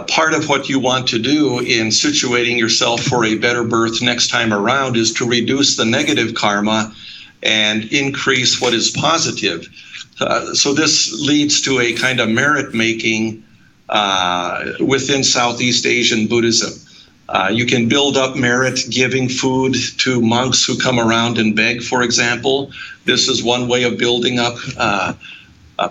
[0.09, 4.29] part of what you want to do in situating yourself for a better birth next
[4.29, 6.93] time around is to reduce the negative karma
[7.43, 9.69] and increase what is positive.
[10.21, 13.45] Uh, so this leads to a kind of merit making
[13.89, 16.73] uh, within Southeast Asian Buddhism.
[17.29, 21.83] Uh, you can build up merit giving food to monks who come around and beg,
[21.83, 22.71] for example.
[23.05, 25.15] This is one way of building up uh,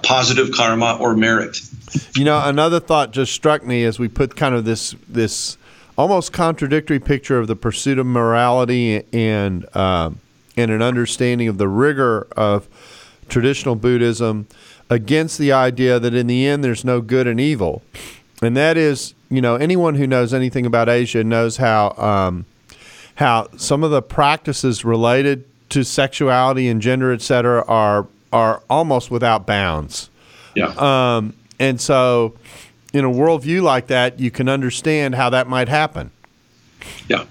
[0.03, 1.59] positive karma or merit.
[2.15, 5.57] You know, another thought just struck me as we put kind of this this
[5.97, 10.11] almost contradictory picture of the pursuit of morality and uh,
[10.57, 12.67] and an understanding of the rigor of
[13.29, 14.47] traditional Buddhism
[14.89, 17.81] against the idea that in the end there's no good and evil,
[18.41, 22.45] and that is, you know, anyone who knows anything about Asia knows how um,
[23.15, 29.11] how some of the practices related to sexuality and gender, et cetera, are are almost
[29.11, 30.09] without bounds.
[30.55, 30.73] Yeah.
[30.77, 32.35] Um, and so,
[32.93, 36.11] in a worldview like that, you can understand how that might happen.
[37.07, 37.25] Yeah.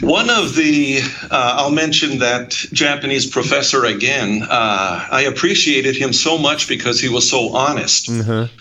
[0.00, 4.42] One of the, uh, I'll mention that Japanese professor again.
[4.42, 8.06] Uh, I appreciated him so much because he was so honest.
[8.08, 8.54] Mm-hmm.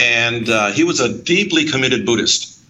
[0.00, 2.60] And uh, he was a deeply committed Buddhist.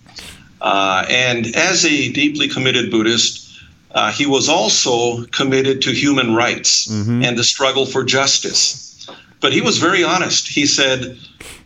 [0.63, 3.61] Uh, and as a deeply committed Buddhist,
[3.95, 7.23] uh, he was also committed to human rights mm-hmm.
[7.23, 9.07] and the struggle for justice.
[9.41, 10.49] But he was very honest.
[10.49, 11.19] He said,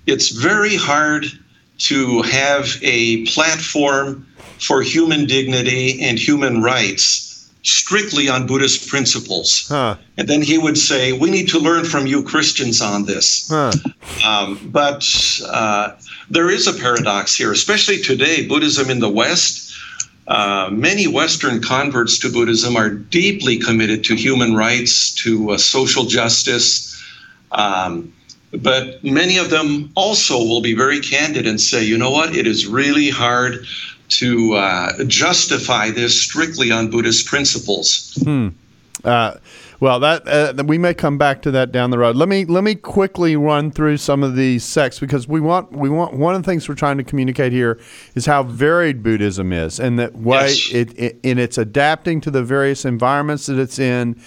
[0.06, 1.26] it's very hard
[1.78, 4.26] to have a platform
[4.60, 7.30] for human dignity and human rights
[7.62, 9.66] strictly on Buddhist principles.
[9.68, 9.96] Huh.
[10.16, 13.48] And then he would say, We need to learn from you Christians on this.
[13.48, 13.72] Huh.
[14.26, 15.06] Um, but
[15.46, 15.96] uh,
[16.28, 19.68] there is a paradox here, especially today, Buddhism in the West.
[20.26, 26.04] Uh, many Western converts to Buddhism are deeply committed to human rights, to uh, social
[26.04, 26.96] justice.
[27.50, 28.12] Um,
[28.52, 32.46] but many of them also will be very candid and say, you know what, it
[32.46, 33.64] is really hard
[34.10, 38.18] to uh, justify this strictly on Buddhist principles.
[38.22, 38.48] Hmm.
[39.04, 39.36] Uh,
[39.80, 42.14] well, that uh, we may come back to that down the road.
[42.14, 45.88] Let me let me quickly run through some of these sects because we want we
[45.88, 47.80] want one of the things we're trying to communicate here
[48.14, 50.70] is how varied Buddhism is, and that way yes.
[50.72, 54.20] it, it in its adapting to the various environments that it's in,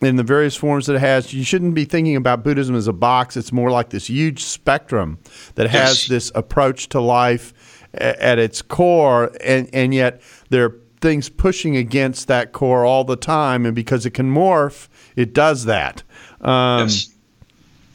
[0.00, 2.92] in the various forms that it has, you shouldn't be thinking about Buddhism as a
[2.92, 3.36] box.
[3.36, 5.18] It's more like this huge spectrum
[5.56, 5.72] that yes.
[5.72, 7.52] has this approach to life
[7.98, 13.16] at its core, and, and yet there are things pushing against that core all the
[13.16, 13.66] time.
[13.66, 16.02] And because it can morph, it does that.
[16.40, 17.13] Um, yes.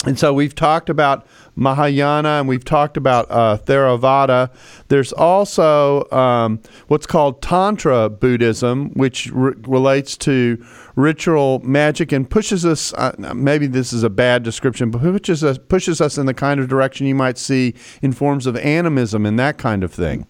[0.06, 4.50] And so we've talked about Mahayana, and we've talked about uh, Theravada.
[4.88, 12.66] There's also um, what's called Tantra Buddhism, which re- relates to ritual magic and pushes
[12.66, 12.94] us.
[12.94, 16.62] Uh, maybe this is a bad description, but pushes us pushes us in the kind
[16.62, 20.26] of direction you might see in forms of animism and that kind of thing.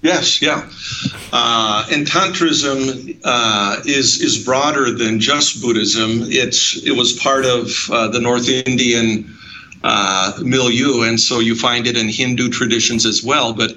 [0.00, 0.68] Yes, yeah,
[1.32, 6.22] uh, and Tantrism uh, is is broader than just Buddhism.
[6.26, 9.28] It's it was part of uh, the North Indian
[9.82, 13.52] uh, milieu, and so you find it in Hindu traditions as well.
[13.52, 13.72] But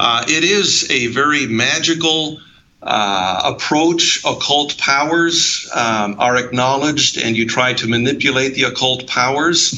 [0.00, 2.40] uh, it is a very magical
[2.82, 4.24] uh, approach.
[4.24, 9.72] Occult powers um, are acknowledged, and you try to manipulate the occult powers.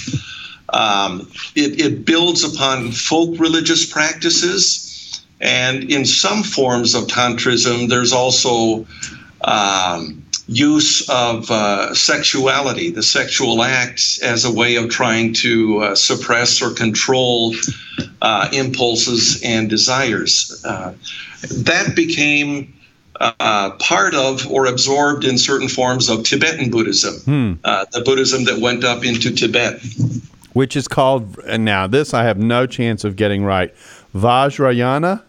[0.71, 4.89] Um, it, it builds upon folk religious practices.
[5.43, 8.87] And in some forms of Tantrism, there's also
[9.43, 15.95] um, use of uh, sexuality, the sexual act, as a way of trying to uh,
[15.95, 17.55] suppress or control
[18.23, 20.63] uh, impulses and desires.
[20.65, 20.95] Uh,
[21.43, 22.73] that became
[23.21, 27.53] uh, part of or absorbed in certain forms of Tibetan Buddhism, hmm.
[27.65, 29.81] Uh, the Buddhism that went up into Tibet.
[30.53, 33.75] Which is called, and now this I have no chance of getting right,
[34.15, 35.23] Vajrayana?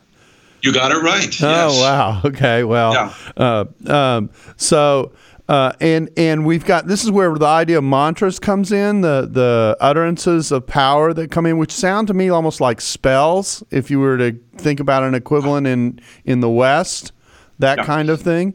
[0.64, 1.44] You got it right.
[1.44, 1.82] Oh yes.
[1.82, 2.22] wow.
[2.26, 2.64] Okay.
[2.64, 2.94] Well.
[2.94, 3.14] Yeah.
[3.38, 5.12] Uh, um, so.
[5.50, 9.28] Uh, and and we've got this is where the idea of mantras comes in the
[9.30, 13.92] the utterances of power that come in which sound to me almost like spells if
[13.92, 17.12] you were to think about an equivalent in in the West
[17.60, 17.84] that yeah.
[17.84, 18.54] kind of thing.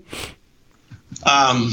[1.30, 1.70] Um,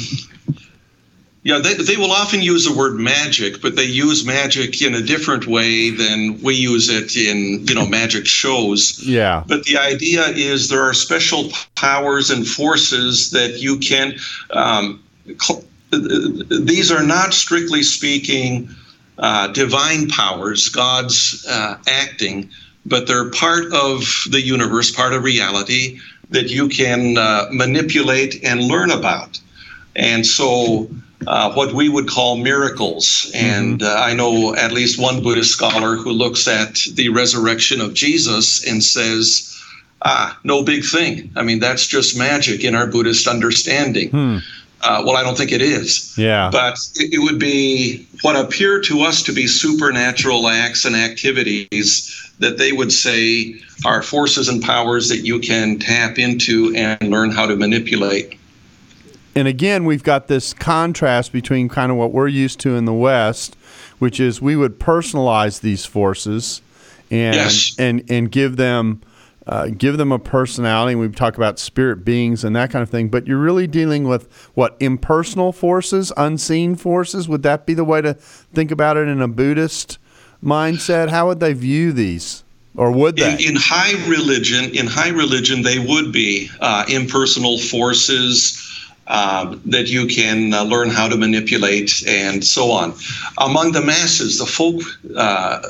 [1.45, 5.01] yeah, they, they will often use the word magic, but they use magic in a
[5.01, 8.99] different way than we use it in, you know, magic shows.
[9.05, 9.43] Yeah.
[9.45, 14.15] But the idea is there are special powers and forces that you can.
[14.49, 15.03] Um,
[15.91, 18.67] these are not strictly speaking
[19.19, 22.49] uh, divine powers, God's uh, acting,
[22.87, 25.99] but they're part of the universe, part of reality
[26.31, 29.39] that you can uh, manipulate and learn about.
[29.95, 30.89] And so,
[31.27, 33.31] uh, what we would call miracles.
[33.33, 37.93] And uh, I know at least one Buddhist scholar who looks at the resurrection of
[37.93, 39.51] Jesus and says,
[40.01, 41.31] ah, no big thing.
[41.35, 44.09] I mean, that's just magic in our Buddhist understanding.
[44.09, 44.37] Hmm.
[44.81, 46.15] Uh, well, I don't think it is.
[46.15, 46.49] Yeah.
[46.51, 52.33] But it, it would be what appear to us to be supernatural acts and activities
[52.39, 57.31] that they would say are forces and powers that you can tap into and learn
[57.31, 58.37] how to manipulate.
[59.35, 62.93] And again, we've got this contrast between kind of what we're used to in the
[62.93, 63.57] West,
[63.99, 66.61] which is we would personalize these forces
[67.11, 67.75] and Yes.
[67.77, 69.01] and and give them
[69.45, 70.93] uh, give them a personality.
[70.93, 74.05] And We talk about spirit beings and that kind of thing, but you're really dealing
[74.05, 77.27] with what impersonal forces, unseen forces.
[77.29, 79.99] Would that be the way to think about it in a Buddhist
[80.43, 81.09] mindset?
[81.09, 82.43] How would they view these,
[82.75, 83.33] or would they?
[83.33, 88.61] In, in high religion, in high religion, they would be uh, impersonal forces
[89.07, 92.93] uh, that you can uh, learn how to manipulate and so on.
[93.37, 94.81] Among the masses, the folk
[95.15, 95.61] uh,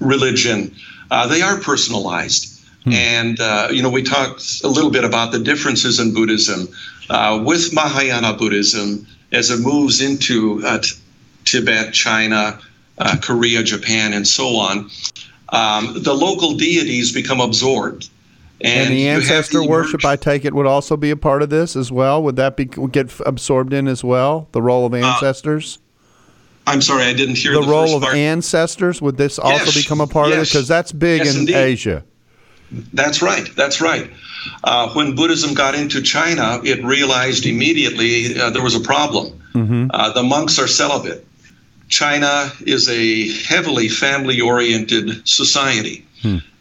[0.00, 0.74] religion,
[1.10, 2.52] uh, they are personalized.
[2.86, 6.68] And, uh, you know, we talked a little bit about the differences in Buddhism.
[7.10, 10.94] Uh, with Mahayana Buddhism, as it moves into uh, t-
[11.44, 12.60] Tibet, China,
[12.98, 14.90] uh, Korea, Japan, and so on,
[15.50, 18.08] um, the local deities become absorbed.
[18.60, 21.92] And, the ancestor worship, I take it, would also be a part of this as
[21.92, 22.22] well.
[22.22, 24.48] Would that be would get absorbed in as well?
[24.52, 25.78] The role of ancestors,
[26.66, 28.16] I'm sorry, I didn't hear the, the, role of part.
[28.16, 30.48] ancestors, would this also Yes, become a part of it?
[30.48, 31.54] Because that's big Yes, in indeed.
[31.54, 32.04] Asia.
[32.92, 33.48] That's right.
[33.54, 34.10] That's right.
[34.64, 39.40] Uh, when Buddhism got into China, it realized immediately uh, there was a problem.
[39.54, 41.26] Uh, the monks are celibate.
[41.88, 46.04] China is a heavily family oriented society.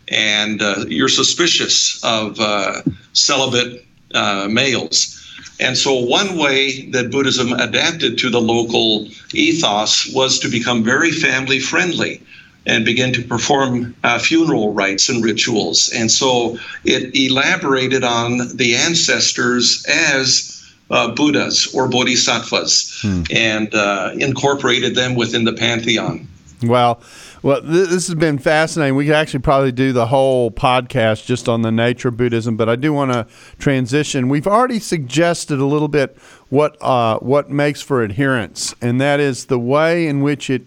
[0.07, 2.81] And uh, you're suspicious of uh,
[3.13, 5.11] celibate uh, males.
[5.59, 11.11] And so, one way that Buddhism adapted to the local ethos was to become very
[11.11, 12.21] family friendly
[12.65, 15.89] and begin to perform uh, funeral rites and rituals.
[15.93, 20.51] And so it elaborated on the ancestors as
[20.89, 26.27] uh, Buddhas or Bodhisattvas and uh, incorporated them within the pantheon.
[26.63, 27.01] Well,
[27.45, 28.95] well, th- this has been fascinating.
[28.95, 32.67] We could actually probably do the whole podcast just on the nature of Buddhism, but
[32.69, 33.27] I do want to
[33.59, 34.29] transition.
[34.29, 36.17] We've already suggested a little bit
[36.49, 40.63] what uh, what makes for adherence, and that is the way in which it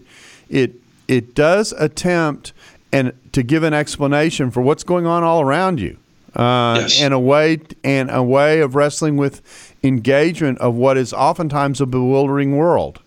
[0.49, 0.73] it
[1.09, 2.53] it does attempt
[2.93, 5.97] and to give an explanation for what's going on all around you,
[6.35, 7.01] uh, Yes.
[7.01, 9.41] and a way and a way of wrestling with
[9.83, 12.99] engagement of what is oftentimes a bewildering world.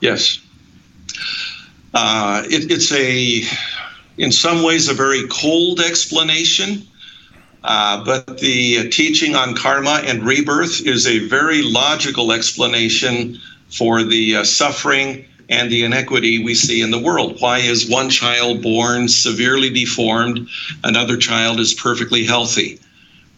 [0.00, 0.40] Yes.
[1.94, 3.42] Uh, it, it's a,
[4.18, 6.82] in some ways, a very cold explanation.
[7.62, 13.38] Uh, but the teaching on karma and rebirth is a very logical explanation
[13.70, 17.40] for the uh, suffering and the inequity we see in the world.
[17.40, 20.48] Why is one child born severely deformed,
[20.84, 22.80] another child is perfectly healthy?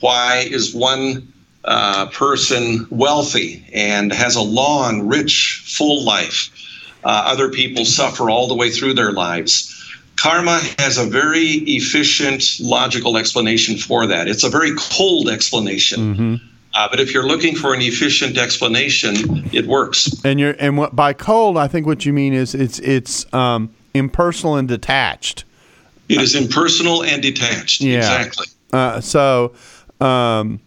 [0.00, 1.32] Why is one
[1.64, 6.50] uh, person wealthy and has a long, rich, full life?
[7.04, 9.72] Uh, other people suffer all the way through their lives.
[10.16, 14.28] Karma has a very efficient, logical explanation for that.
[14.28, 16.40] It's a very cold explanation.
[16.74, 20.10] Uh, but if you're looking for an efficient explanation, it works.
[20.24, 23.74] And you're and what by cold, I think what you mean is it's it's um,
[23.94, 25.44] impersonal and detached.
[26.08, 27.80] It is impersonal and detached.
[27.80, 27.98] Yeah.
[27.98, 28.46] Exactly.
[28.72, 29.54] Uh, so,
[30.00, 30.60] um,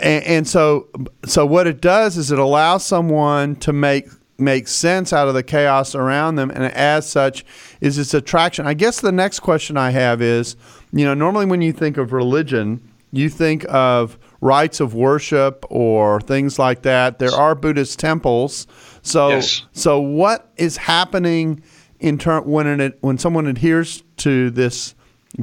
[0.00, 0.86] and, and so
[1.24, 4.08] so what it does is it allows someone to make
[4.40, 7.44] make sense out of the chaos around them, and as such,
[7.80, 8.66] is its attraction.
[8.66, 10.56] I guess the next question I have is,
[10.92, 12.80] you know, normally when you think of religion,
[13.12, 17.18] you think of rites of worship or things like that.
[17.18, 18.66] There are Buddhist temples.
[19.02, 19.62] So Yes.
[19.72, 21.62] so what is happening
[21.98, 24.94] in turn when it when someone adheres to this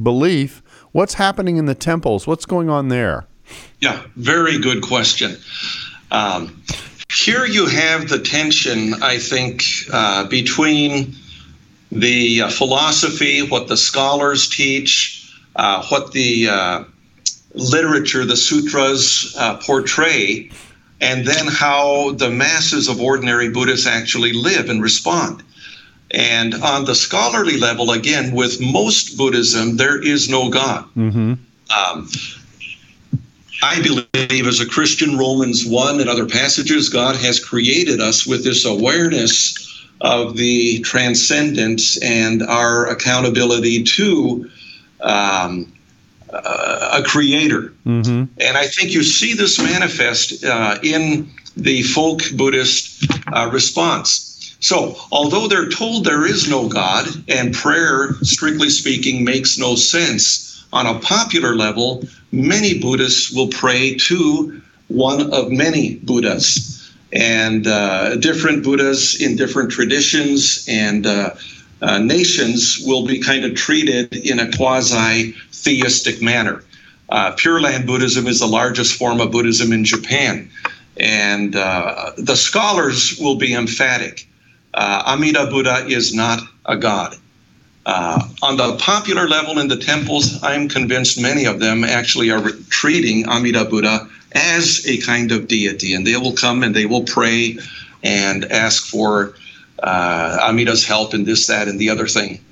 [0.02, 0.62] belief?
[0.92, 2.26] What's happening in the temples?
[2.26, 3.26] What's going on there?
[3.80, 5.36] Yeah, very good question.
[6.10, 6.62] Um,
[7.10, 11.14] here you have the tension, I think, uh, between
[11.90, 16.84] the uh, philosophy, what the scholars teach, uh, what the uh,
[17.54, 20.50] literature, the sutras uh, portray,
[21.00, 25.42] and then how the masses of ordinary Buddhists actually live and respond.
[26.10, 30.84] And on the scholarly level, again, with most Buddhism, there is no God.
[31.70, 32.08] Um,
[33.62, 38.44] I believe, as a Christian, Romans 1 and other passages, God has created us with
[38.44, 44.48] this awareness of the transcendence and our accountability to
[45.00, 45.72] um,
[46.32, 47.72] uh, a creator.
[48.38, 54.56] And I think you see this manifest uh, in the folk Buddhist uh, response.
[54.60, 60.47] So, although they're told there is no God and prayer, strictly speaking, makes no sense,
[60.72, 62.02] on a popular level,
[62.32, 66.74] many Buddhists will pray to one of many Buddhas.
[67.12, 71.30] And uh, different Buddhas in different traditions and uh,
[71.80, 76.64] uh, nations will be kind of treated in a quasi theistic manner.
[77.08, 80.50] Uh, Pure Land Buddhism is the largest form of Buddhism in Japan.
[80.98, 84.28] And uh, the scholars will be emphatic.
[84.74, 87.16] Uh, Amida Buddha is not a god.
[87.88, 92.50] Uh, on the popular level in the temples, I'm convinced many of them actually are
[92.68, 97.04] treating Amida Buddha as a kind of deity, and they will come and they will
[97.04, 97.56] pray
[98.02, 99.32] and ask for
[99.82, 102.44] uh, Amida's help in this, that, and the other thing.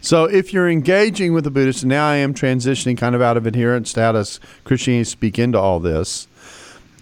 [0.00, 3.36] So, if you're engaging with the Buddhists, and now I am transitioning kind of out
[3.36, 6.28] of how does Christianity speak into all this,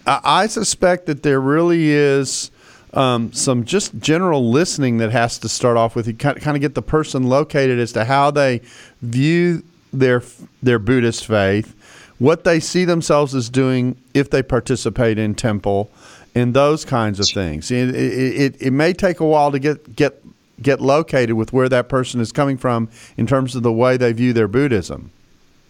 [0.07, 2.49] I, I suspect that there really is
[2.95, 6.07] um, some just general listening that has to start off with.
[6.07, 8.61] You kind of get the person located as to how they
[9.01, 10.23] view their
[10.63, 11.75] their Buddhist faith,
[12.19, 15.91] what they see themselves as doing if they participate in temple,
[16.33, 17.69] and those kinds of things.
[17.71, 20.21] It, it, it, may take a while to get get
[20.61, 24.13] get located with where that person is coming from in terms of the way they
[24.13, 25.11] view their Buddhism.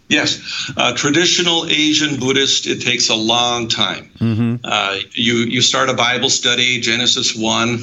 [0.08, 2.68] Yes, uh, traditional Asian Buddhist.
[2.68, 4.12] It takes a long time.
[4.20, 4.56] Mm-hmm.
[4.64, 7.80] Uh, you you start a Bible study, Genesis one,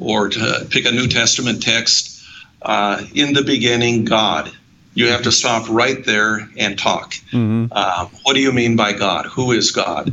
[0.00, 2.22] or to pick a New Testament text.
[2.62, 4.50] Uh, in the beginning, God.
[4.92, 7.14] You have to stop right there and talk.
[7.32, 7.66] Mm-hmm.
[7.70, 9.24] Uh, what do you mean by God?
[9.26, 10.12] Who is God?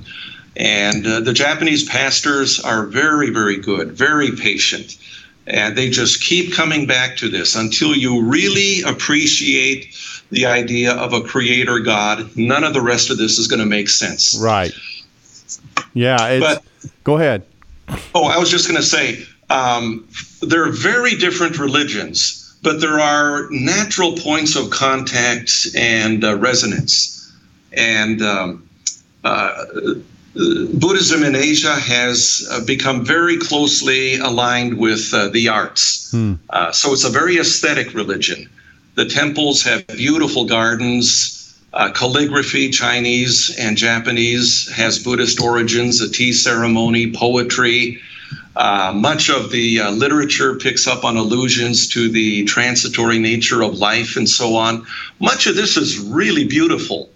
[0.55, 4.97] And uh, the Japanese pastors are very, very good, very patient.
[5.47, 9.95] And they just keep coming back to this until you really appreciate
[10.29, 13.65] the idea of a creator God, none of the rest of this is going to
[13.65, 14.37] make sense.
[14.37, 14.73] Right.
[15.93, 16.39] Yeah.
[16.39, 16.63] but
[17.03, 17.43] go ahead.
[18.13, 20.07] Oh, I was just going to say um,
[20.41, 27.31] there are very different religions, but there are natural points of contact and uh, resonance.
[27.71, 28.67] And um,
[29.23, 29.65] uh,
[30.37, 36.11] Buddhism in Asia has uh, become very closely aligned with uh, the arts.
[36.11, 36.33] Hmm.
[36.49, 38.47] Uh, so it's a very aesthetic religion.
[38.95, 41.33] The temples have beautiful gardens.
[41.73, 47.99] Uh, calligraphy, Chinese and Japanese, has Buddhist origins, a tea ceremony, poetry.
[48.55, 53.77] Uh, much of the uh, literature picks up on allusions to the transitory nature of
[53.77, 54.85] life and so on.
[55.19, 57.09] Much of this is really beautiful.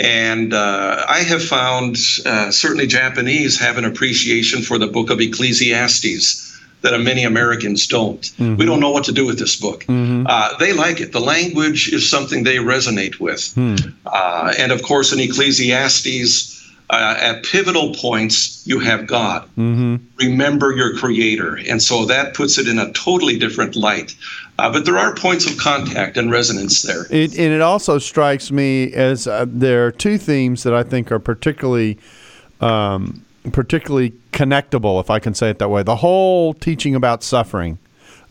[0.00, 5.20] And uh, I have found uh, certainly Japanese have an appreciation for the book of
[5.20, 8.22] Ecclesiastes that many Americans don't.
[8.22, 8.56] Mm-hmm.
[8.56, 9.84] We don't know what to do with this book.
[9.84, 10.26] Mm-hmm.
[10.26, 11.12] Uh, they like it.
[11.12, 13.40] The language is something they resonate with.
[13.54, 13.92] Mm.
[14.06, 16.56] Uh, and of course, in Ecclesiastes,
[16.88, 19.42] uh, at pivotal points, you have God.
[19.58, 19.96] Mm-hmm.
[20.16, 21.60] Remember your Creator.
[21.68, 24.16] And so that puts it in a totally different light.
[24.60, 27.06] Uh, but there are points of contact and resonance there.
[27.10, 31.10] It, and it also strikes me as uh, there are two themes that I think
[31.10, 31.98] are particularly.
[32.60, 35.82] Um, particularly connectable, if I can say it that way.
[35.82, 37.78] The whole teaching about suffering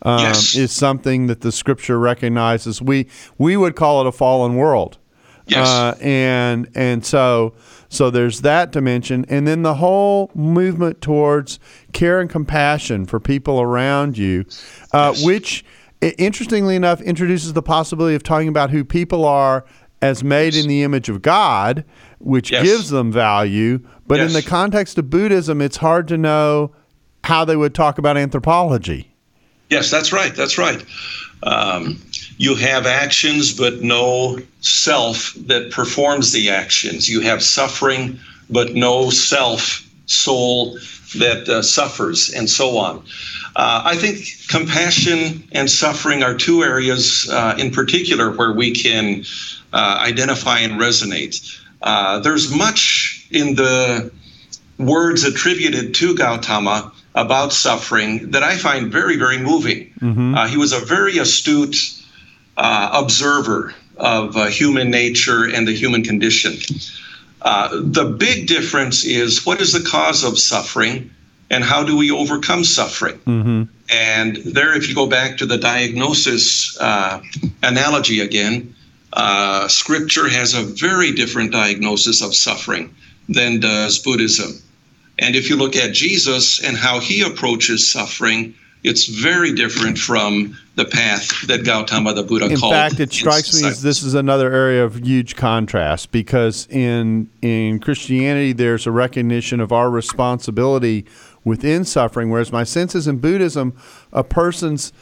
[0.02, 0.54] um, yes.
[0.56, 2.80] is something that the scripture recognizes.
[2.80, 3.06] We
[3.38, 4.98] we would call it a fallen world,
[5.46, 5.68] yes.
[5.68, 7.54] Uh, and and so
[7.88, 11.58] so there's that dimension, and then the whole movement towards
[11.92, 14.44] care and compassion for people around you,
[14.92, 15.24] uh, yes.
[15.24, 15.64] which
[16.00, 19.64] interestingly enough introduces the possibility of talking about who people are
[20.02, 21.84] as made in the image of God,
[22.18, 22.64] which yes.
[22.64, 23.80] gives them value.
[24.06, 24.30] But yes.
[24.30, 26.74] in the context of Buddhism, it's hard to know
[27.24, 29.14] how they would talk about anthropology.
[29.68, 30.34] Yes, that's right.
[30.34, 30.84] That's right.
[31.42, 32.00] Um,
[32.38, 37.08] you have actions, but no self that performs the actions.
[37.08, 40.78] You have suffering, but no self, soul
[41.18, 42.98] that uh, suffers, and so on.
[43.56, 49.24] Uh, I think compassion and suffering are two areas uh, in particular where we can
[49.72, 51.58] uh, identify and resonate.
[51.82, 54.10] Uh, there's much in the
[54.78, 59.92] words attributed to Gautama about suffering that I find very, very moving.
[60.00, 60.34] Mm-hmm.
[60.34, 61.76] Uh, he was a very astute
[62.56, 66.52] uh, observer of uh, human nature and the human condition.
[67.42, 71.10] Uh, the big difference is what is the cause of suffering
[71.50, 73.18] and how do we overcome suffering?
[73.20, 73.62] Mm-hmm.
[73.90, 76.78] And there, if you go back to the diagnosis
[77.62, 78.74] analogy again,
[79.12, 82.94] uh, scripture has a very different diagnosis of suffering
[83.28, 84.52] than does Buddhism.
[85.18, 90.56] And if you look at Jesus and how he approaches suffering, It's very different from
[90.76, 92.72] the path that Gautama the Buddha in called.
[92.72, 97.28] In fact, it strikes me as this is another area of huge contrast because in
[97.42, 101.04] in Christianity there's a recognition of our responsibility
[101.44, 103.76] within suffering, whereas my sense is in Buddhism,
[104.12, 104.92] a person's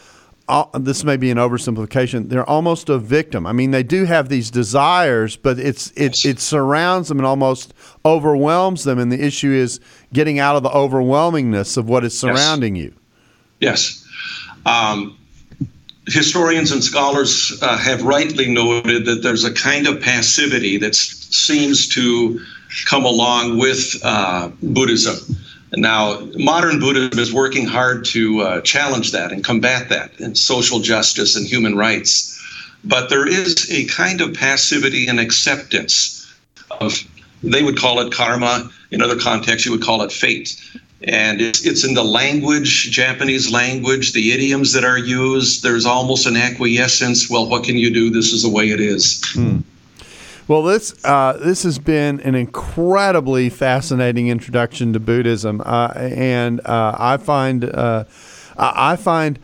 [0.48, 2.30] uh, this may be an oversimplification.
[2.30, 3.46] They're almost a victim.
[3.46, 7.74] I mean, they do have these desires, but it's it it surrounds them and almost
[8.04, 8.98] overwhelms them.
[8.98, 9.78] And the issue is
[10.12, 12.86] getting out of the overwhelmingness of what is surrounding yes.
[12.86, 12.94] you.
[13.60, 14.06] Yes.
[14.66, 15.18] Um,
[16.06, 21.88] historians and scholars uh, have rightly noted that there's a kind of passivity that seems
[21.88, 22.40] to
[22.86, 25.36] come along with uh, Buddhism.
[25.72, 30.80] Now, modern Buddhism is working hard to uh, challenge that and combat that in social
[30.80, 32.34] justice and human rights.
[32.84, 36.26] But there is a kind of passivity and acceptance
[36.80, 36.94] of,
[37.42, 38.70] they would call it karma.
[38.90, 40.58] In other contexts, you would call it fate.
[41.02, 45.62] And it's, it's in the language, Japanese language, the idioms that are used.
[45.62, 47.30] There's almost an acquiescence.
[47.30, 48.10] Well, what can you do?
[48.10, 49.22] This is the way it is.
[49.34, 49.58] Hmm.
[50.48, 56.96] Well, this uh, this has been an incredibly fascinating introduction to Buddhism, uh, and uh,
[56.98, 58.04] I find uh,
[58.56, 59.38] I find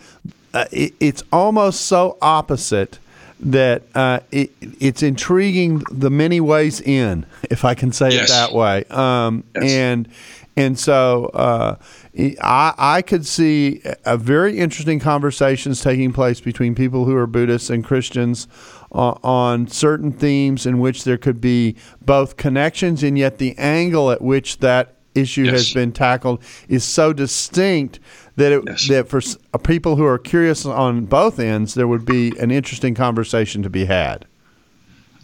[0.54, 2.98] uh, it, it's almost so opposite
[3.44, 8.28] that uh, it, it's intriguing the many ways in, if I can say yes.
[8.28, 9.72] it that way, um, yes.
[9.72, 10.08] and
[10.56, 11.78] and so.
[12.16, 17.70] I, I could see a very interesting conversations taking place between people who are Buddhists
[17.70, 18.46] and Christians
[18.92, 24.12] uh, on certain themes in which there could be both connections and yet the angle
[24.12, 25.52] at which that issue yes.
[25.52, 27.98] has been tackled is so distinct
[28.36, 28.88] that it, yes.
[28.88, 29.20] that for
[29.52, 33.70] uh, people who are curious on both ends, there would be an interesting conversation to
[33.70, 34.26] be had.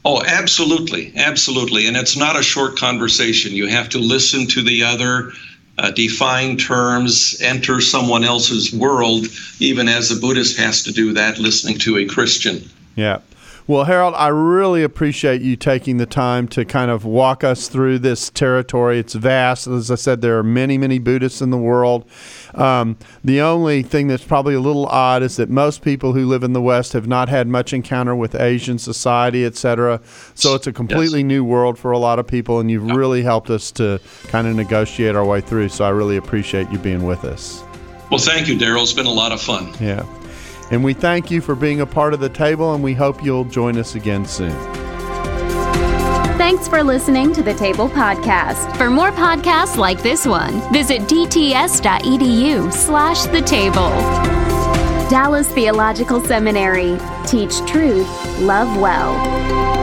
[0.05, 3.53] Oh, absolutely, absolutely, and it's not a short conversation.
[3.53, 5.33] You have to listen to the other.
[5.79, 9.27] Uh, define terms, enter someone else's world,
[9.61, 12.63] even as a Buddhist has to do that, listening to a Christian.
[12.97, 13.21] Yeah.
[13.71, 18.01] Well, Harold, I really appreciate you taking the time to kind of walk us through
[18.01, 18.99] this territory.
[18.99, 19.69] It's vast.
[19.69, 22.05] As I said, there are many, many Buddhists in the world.
[22.55, 26.43] Um, the only thing that's probably a little odd is that most people who live
[26.43, 30.01] in the West have not had much encounter with Asian society, et cetera.
[30.35, 31.29] So it's a completely yes.
[31.29, 34.57] new world for a lot of people, and you've really helped us to kind of
[34.57, 35.69] negotiate our way through.
[35.69, 37.63] So I really appreciate you being with us.
[38.11, 38.83] Well, thank you, Darrell.
[38.83, 39.73] It's been a lot of fun.
[39.81, 40.05] Yeah.
[40.71, 43.45] And we thank you for being a part of the table, and we hope you'll
[43.45, 44.57] join us again soon.
[46.39, 48.77] Thanks for listening to the Table Podcast.
[48.77, 53.91] For more podcasts like this one, visit dts.edu slash the table.
[55.11, 56.99] Dallas Theological Seminary.
[57.27, 58.09] Teach truth,
[58.39, 59.80] love well.